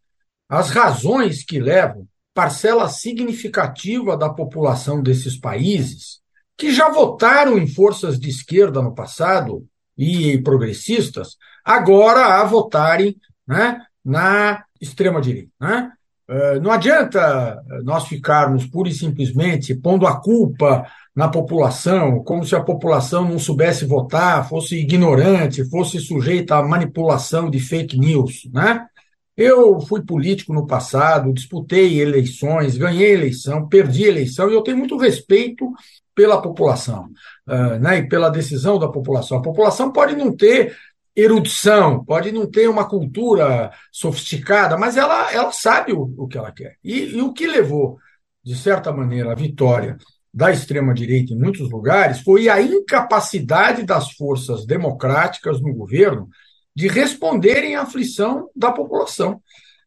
as 0.48 0.70
razões 0.70 1.44
que 1.44 1.60
levam 1.60 2.08
parcela 2.34 2.90
significativa 2.90 4.18
da 4.18 4.30
população 4.30 5.02
desses 5.02 5.38
países 5.38 6.22
que 6.58 6.72
já 6.72 6.90
votaram 6.90 7.58
em 7.58 7.68
forças 7.68 8.20
de 8.20 8.30
esquerda 8.30 8.82
no 8.82 8.94
passado 8.94 9.66
e 9.98 10.42
progressistas, 10.42 11.36
agora 11.64 12.40
a 12.40 12.44
votarem 12.44 13.16
né, 13.48 13.82
na 14.04 14.64
extrema-direita. 14.80 15.52
Né? 15.60 15.92
Uh, 16.30 16.62
não 16.62 16.72
adianta 16.72 17.62
nós 17.84 18.08
ficarmos 18.08 18.66
pura 18.66 18.90
e 18.90 18.94
simplesmente 18.94 19.76
pondo 19.76 20.08
a 20.08 20.20
culpa 20.20 20.88
na 21.16 21.28
população, 21.28 22.24
como 22.24 22.46
se 22.46 22.56
a 22.56 22.64
população 22.64 23.28
não 23.28 23.38
soubesse 23.38 23.86
votar, 23.86 24.48
fosse 24.50 24.76
ignorante, 24.76 25.68
fosse 25.70 26.00
sujeita 26.00 26.56
à 26.56 26.64
manipulação 26.64 27.50
de 27.50 27.60
fake 27.60 28.00
news, 28.00 28.50
né? 28.52 28.88
Eu 29.36 29.80
fui 29.82 30.04
político 30.04 30.54
no 30.54 30.68
passado, 30.68 31.34
disputei 31.34 32.00
eleições, 32.00 32.78
ganhei 32.78 33.14
eleição, 33.14 33.68
perdi 33.68 34.04
eleição, 34.04 34.50
e 34.50 34.54
eu 34.54 34.62
tenho 34.62 34.78
muito 34.78 34.96
respeito 34.96 35.72
pela 36.14 36.40
população, 36.40 37.10
uh, 37.48 37.80
né, 37.80 37.98
e 37.98 38.08
pela 38.08 38.30
decisão 38.30 38.78
da 38.78 38.88
população. 38.88 39.40
A 39.40 39.42
população 39.42 39.92
pode 39.92 40.16
não 40.16 40.36
ter 40.36 40.76
erudição, 41.16 42.04
pode 42.06 42.32
não 42.32 42.50
ter 42.50 42.68
uma 42.68 42.88
cultura 42.88 43.72
sofisticada, 43.92 44.78
mas 44.78 44.98
ela, 44.98 45.32
ela 45.32 45.52
sabe 45.52 45.94
o, 45.94 46.14
o 46.16 46.28
que 46.28 46.38
ela 46.38 46.52
quer. 46.52 46.78
E, 46.84 47.18
e 47.18 47.22
o 47.22 47.34
que 47.34 47.48
levou, 47.48 47.98
de 48.44 48.56
certa 48.56 48.92
maneira, 48.92 49.32
à 49.32 49.36
vitória 49.36 49.98
da 50.34 50.52
extrema-direita 50.52 51.34
em 51.34 51.38
muitos 51.38 51.70
lugares 51.70 52.22
foi 52.22 52.50
a 52.50 52.60
incapacidade 52.60 53.84
das 53.84 54.12
forças 54.14 54.66
democráticas 54.66 55.62
no 55.62 55.74
governo 55.74 56.28
de 56.76 56.88
responderem 56.88 57.76
à 57.76 57.84
aflição 57.84 58.50
da 58.56 58.72
população. 58.72 59.40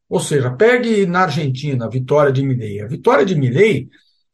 Ou 0.09 0.21
seja, 0.21 0.53
pegue 0.53 1.05
na 1.05 1.23
Argentina 1.23 1.87
a 1.87 1.91
vitória 1.91 2.33
de 2.33 2.43
Milei. 2.43 2.81
A 2.81 2.87
vitória 2.87 3.27
de 3.27 3.35
Milei 3.35 3.89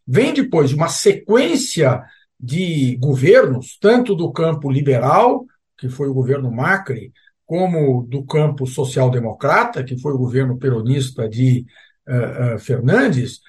vem 0.06 0.34
depois 0.34 0.68
de 0.68 0.76
uma 0.76 0.88
sequência 0.88 2.02
de 2.38 2.96
governos, 2.96 3.78
tanto 3.80 4.14
do 4.14 4.30
campo 4.30 4.70
liberal, 4.70 5.46
que 5.78 5.88
foi 5.88 6.08
o 6.08 6.14
governo 6.14 6.50
Macri, 6.50 7.10
como 7.46 8.02
do 8.02 8.24
campo 8.24 8.66
social-democrata, 8.66 9.82
que 9.82 9.98
foi 9.98 10.12
o 10.12 10.18
governo 10.18 10.58
peronista 10.58 11.28
de 11.28 11.64
uh, 12.06 12.56
uh, 12.56 12.58
Fernandes, 12.58 13.40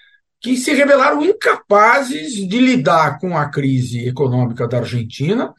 que 0.44 0.58
se 0.58 0.74
revelaram 0.74 1.24
incapazes 1.24 2.34
de 2.34 2.60
lidar 2.60 3.18
com 3.18 3.38
a 3.38 3.50
crise 3.50 4.06
econômica 4.06 4.68
da 4.68 4.80
Argentina 4.80 5.54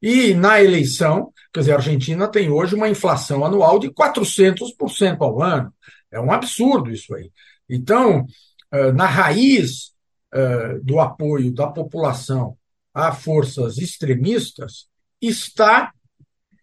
e 0.00 0.34
na 0.34 0.62
eleição, 0.62 1.32
quer 1.52 1.60
dizer, 1.60 1.72
a 1.72 1.76
Argentina 1.76 2.28
tem 2.28 2.50
hoje 2.50 2.74
uma 2.74 2.88
inflação 2.88 3.46
anual 3.46 3.78
de 3.78 3.90
400% 3.90 5.16
ao 5.20 5.42
ano. 5.42 5.72
É 6.12 6.20
um 6.20 6.30
absurdo 6.30 6.90
isso 6.90 7.14
aí. 7.14 7.32
Então, 7.68 8.26
na 8.94 9.06
raiz 9.06 9.94
do 10.82 11.00
apoio 11.00 11.50
da 11.50 11.68
população 11.68 12.58
a 12.92 13.12
forças 13.12 13.78
extremistas 13.78 14.86
está 15.20 15.92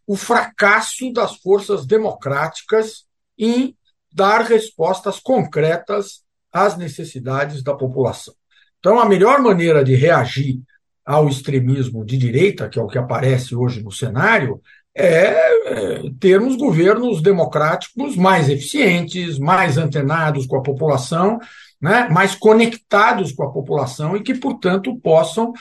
o 0.06 0.16
fracasso 0.16 1.12
das 1.12 1.38
forças 1.38 1.88
democráticas 1.88 3.06
em 3.38 3.76
dar 4.12 4.42
respostas 4.42 5.20
concretas 5.20 6.23
às 6.54 6.78
necessidades 6.78 7.64
da 7.64 7.74
população. 7.74 8.34
Então, 8.80 9.00
a 9.00 9.06
melhor 9.06 9.42
maneira 9.42 9.84
de 9.84 9.96
reagir 9.96 10.62
ao 11.06 11.28
extremismo 11.28 12.06
de 12.06 12.18
direita, 12.18 12.70
que 12.70 12.80
é 12.80 12.82
o 12.82 12.88
que 12.88 12.98
aparece 12.98 13.56
hoje 13.56 13.82
no 13.82 13.92
cenário, 13.92 14.62
é, 14.96 15.34
é 15.66 16.02
termos 16.20 16.56
governos 16.56 17.22
democráticos 17.22 18.16
mais 18.16 18.48
eficientes, 18.48 19.40
mais 19.40 19.78
antenados 19.78 20.46
com 20.46 20.58
a 20.58 20.62
população, 20.62 21.40
né, 21.82 22.08
mais 22.10 22.36
conectados 22.36 23.32
com 23.32 23.44
a 23.44 23.52
população 23.52 24.16
e 24.16 24.22
que, 24.22 24.36
portanto, 24.36 24.96
possam 25.02 25.52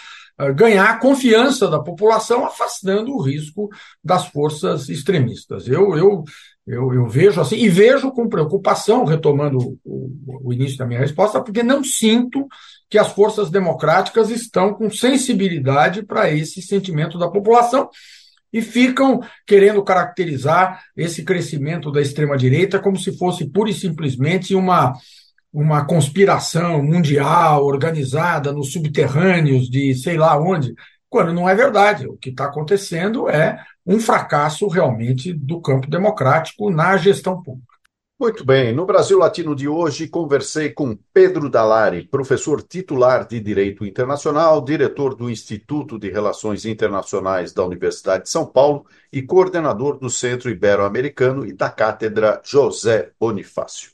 ganhar 0.50 0.90
a 0.90 0.98
confiança 0.98 1.68
da 1.68 1.81
população, 1.81 2.44
afastando 2.44 3.12
o 3.12 3.22
risco 3.22 3.68
das 4.02 4.26
forças 4.28 4.88
extremistas. 4.88 5.68
Eu, 5.68 5.96
eu, 5.96 6.24
eu, 6.66 6.94
eu 6.94 7.09
vejo 7.09 7.40
assim, 7.40 7.57
e 7.57 7.68
vejo 7.68 8.12
com 8.12 8.29
preocupação, 8.29 9.05
retomando 9.05 9.79
o, 9.85 10.40
o 10.44 10.53
início 10.53 10.79
da 10.79 10.87
minha 10.87 11.01
resposta, 11.01 11.42
porque 11.42 11.62
não 11.62 11.83
sinto 11.83 12.46
que 12.88 12.98
as 12.98 13.12
forças 13.12 13.51
democráticas 13.51 14.31
estão 14.31 14.72
com 14.75 14.90
sensibilidade 14.90 16.03
para 16.05 16.31
esse 16.31 16.62
sentimento 16.62 17.18
da 17.18 17.29
população 17.29 17.88
e 18.53 18.61
ficam 18.61 19.20
querendo 19.46 19.83
caracterizar 19.83 20.83
esse 20.96 21.25
crescimento 21.25 21.90
da 21.90 22.01
extrema-direita 22.01 22.79
como 22.79 22.98
se 22.98 23.16
fosse 23.16 23.48
pura 23.48 23.70
e 23.70 23.75
simplesmente 23.75 24.55
uma, 24.55 24.92
uma 25.53 25.85
conspiração 25.85 26.83
mundial 26.83 27.64
organizada 27.64 28.53
nos 28.53 28.70
subterrâneos 28.70 29.68
de 29.68 29.94
sei 29.94 30.16
lá 30.16 30.38
onde, 30.38 30.75
quando 31.09 31.33
não 31.33 31.48
é 31.48 31.55
verdade. 31.55 32.07
O 32.07 32.16
que 32.16 32.31
está 32.31 32.44
acontecendo 32.44 33.29
é 33.29 33.59
um 33.87 33.99
fracasso 33.99 34.66
realmente 34.68 35.33
do 35.33 35.61
campo 35.61 35.88
democrático 35.88 36.71
na 36.71 36.97
gestão 36.97 37.42
pública. 37.42 37.73
Muito 38.23 38.45
bem, 38.45 38.73
no 38.73 38.87
Brasil 38.87 39.18
Latino 39.18 39.53
de 39.53 39.66
hoje 39.66 40.07
conversei 40.07 40.71
com 40.71 40.97
Pedro 41.12 41.51
Dalari, 41.51 42.07
professor 42.07 42.62
titular 42.62 43.27
de 43.27 43.40
Direito 43.40 43.85
Internacional, 43.85 44.64
diretor 44.64 45.16
do 45.16 45.29
Instituto 45.29 45.99
de 45.99 46.09
Relações 46.09 46.64
Internacionais 46.64 47.53
da 47.53 47.64
Universidade 47.64 48.23
de 48.23 48.31
São 48.31 48.47
Paulo 48.47 48.87
e 49.12 49.23
coordenador 49.23 49.99
do 49.99 50.09
Centro 50.09 50.51
Ibero-Americano 50.51 51.45
e 51.45 51.53
da 51.53 51.68
Cátedra 51.68 52.40
José 52.45 53.11
Bonifácio. 53.18 53.90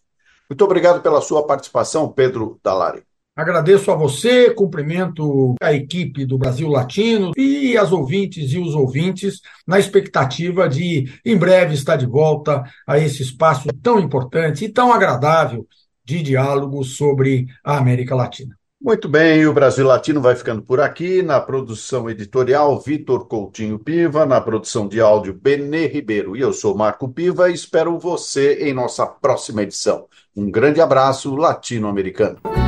Muito 0.50 0.62
obrigado 0.62 1.00
pela 1.00 1.22
sua 1.22 1.46
participação, 1.46 2.12
Pedro 2.12 2.60
Dalari. 2.62 3.07
Agradeço 3.38 3.92
a 3.92 3.94
você, 3.94 4.50
cumprimento 4.50 5.54
a 5.62 5.72
equipe 5.72 6.26
do 6.26 6.36
Brasil 6.36 6.68
Latino 6.68 7.30
e 7.36 7.78
as 7.78 7.92
ouvintes 7.92 8.50
e 8.50 8.58
os 8.58 8.74
ouvintes, 8.74 9.40
na 9.64 9.78
expectativa 9.78 10.68
de, 10.68 11.08
em 11.24 11.36
breve, 11.36 11.74
estar 11.74 11.94
de 11.94 12.04
volta 12.04 12.64
a 12.84 12.98
esse 12.98 13.22
espaço 13.22 13.68
tão 13.80 14.00
importante 14.00 14.64
e 14.64 14.68
tão 14.68 14.92
agradável 14.92 15.64
de 16.04 16.20
diálogo 16.20 16.82
sobre 16.82 17.46
a 17.62 17.78
América 17.78 18.12
Latina. 18.16 18.56
Muito 18.82 19.08
bem, 19.08 19.46
o 19.46 19.52
Brasil 19.52 19.86
Latino 19.86 20.20
vai 20.20 20.34
ficando 20.34 20.60
por 20.60 20.80
aqui. 20.80 21.22
Na 21.22 21.40
produção 21.40 22.10
editorial, 22.10 22.80
Vitor 22.80 23.28
Coutinho 23.28 23.78
Piva. 23.78 24.26
Na 24.26 24.40
produção 24.40 24.88
de 24.88 25.00
áudio, 25.00 25.32
Benê 25.32 25.86
Ribeiro. 25.86 26.36
E 26.36 26.40
eu 26.40 26.52
sou 26.52 26.76
Marco 26.76 27.08
Piva 27.08 27.48
e 27.48 27.54
espero 27.54 28.00
você 28.00 28.68
em 28.68 28.74
nossa 28.74 29.06
próxima 29.06 29.62
edição. 29.62 30.06
Um 30.34 30.50
grande 30.50 30.80
abraço 30.80 31.36
latino-americano. 31.36 32.67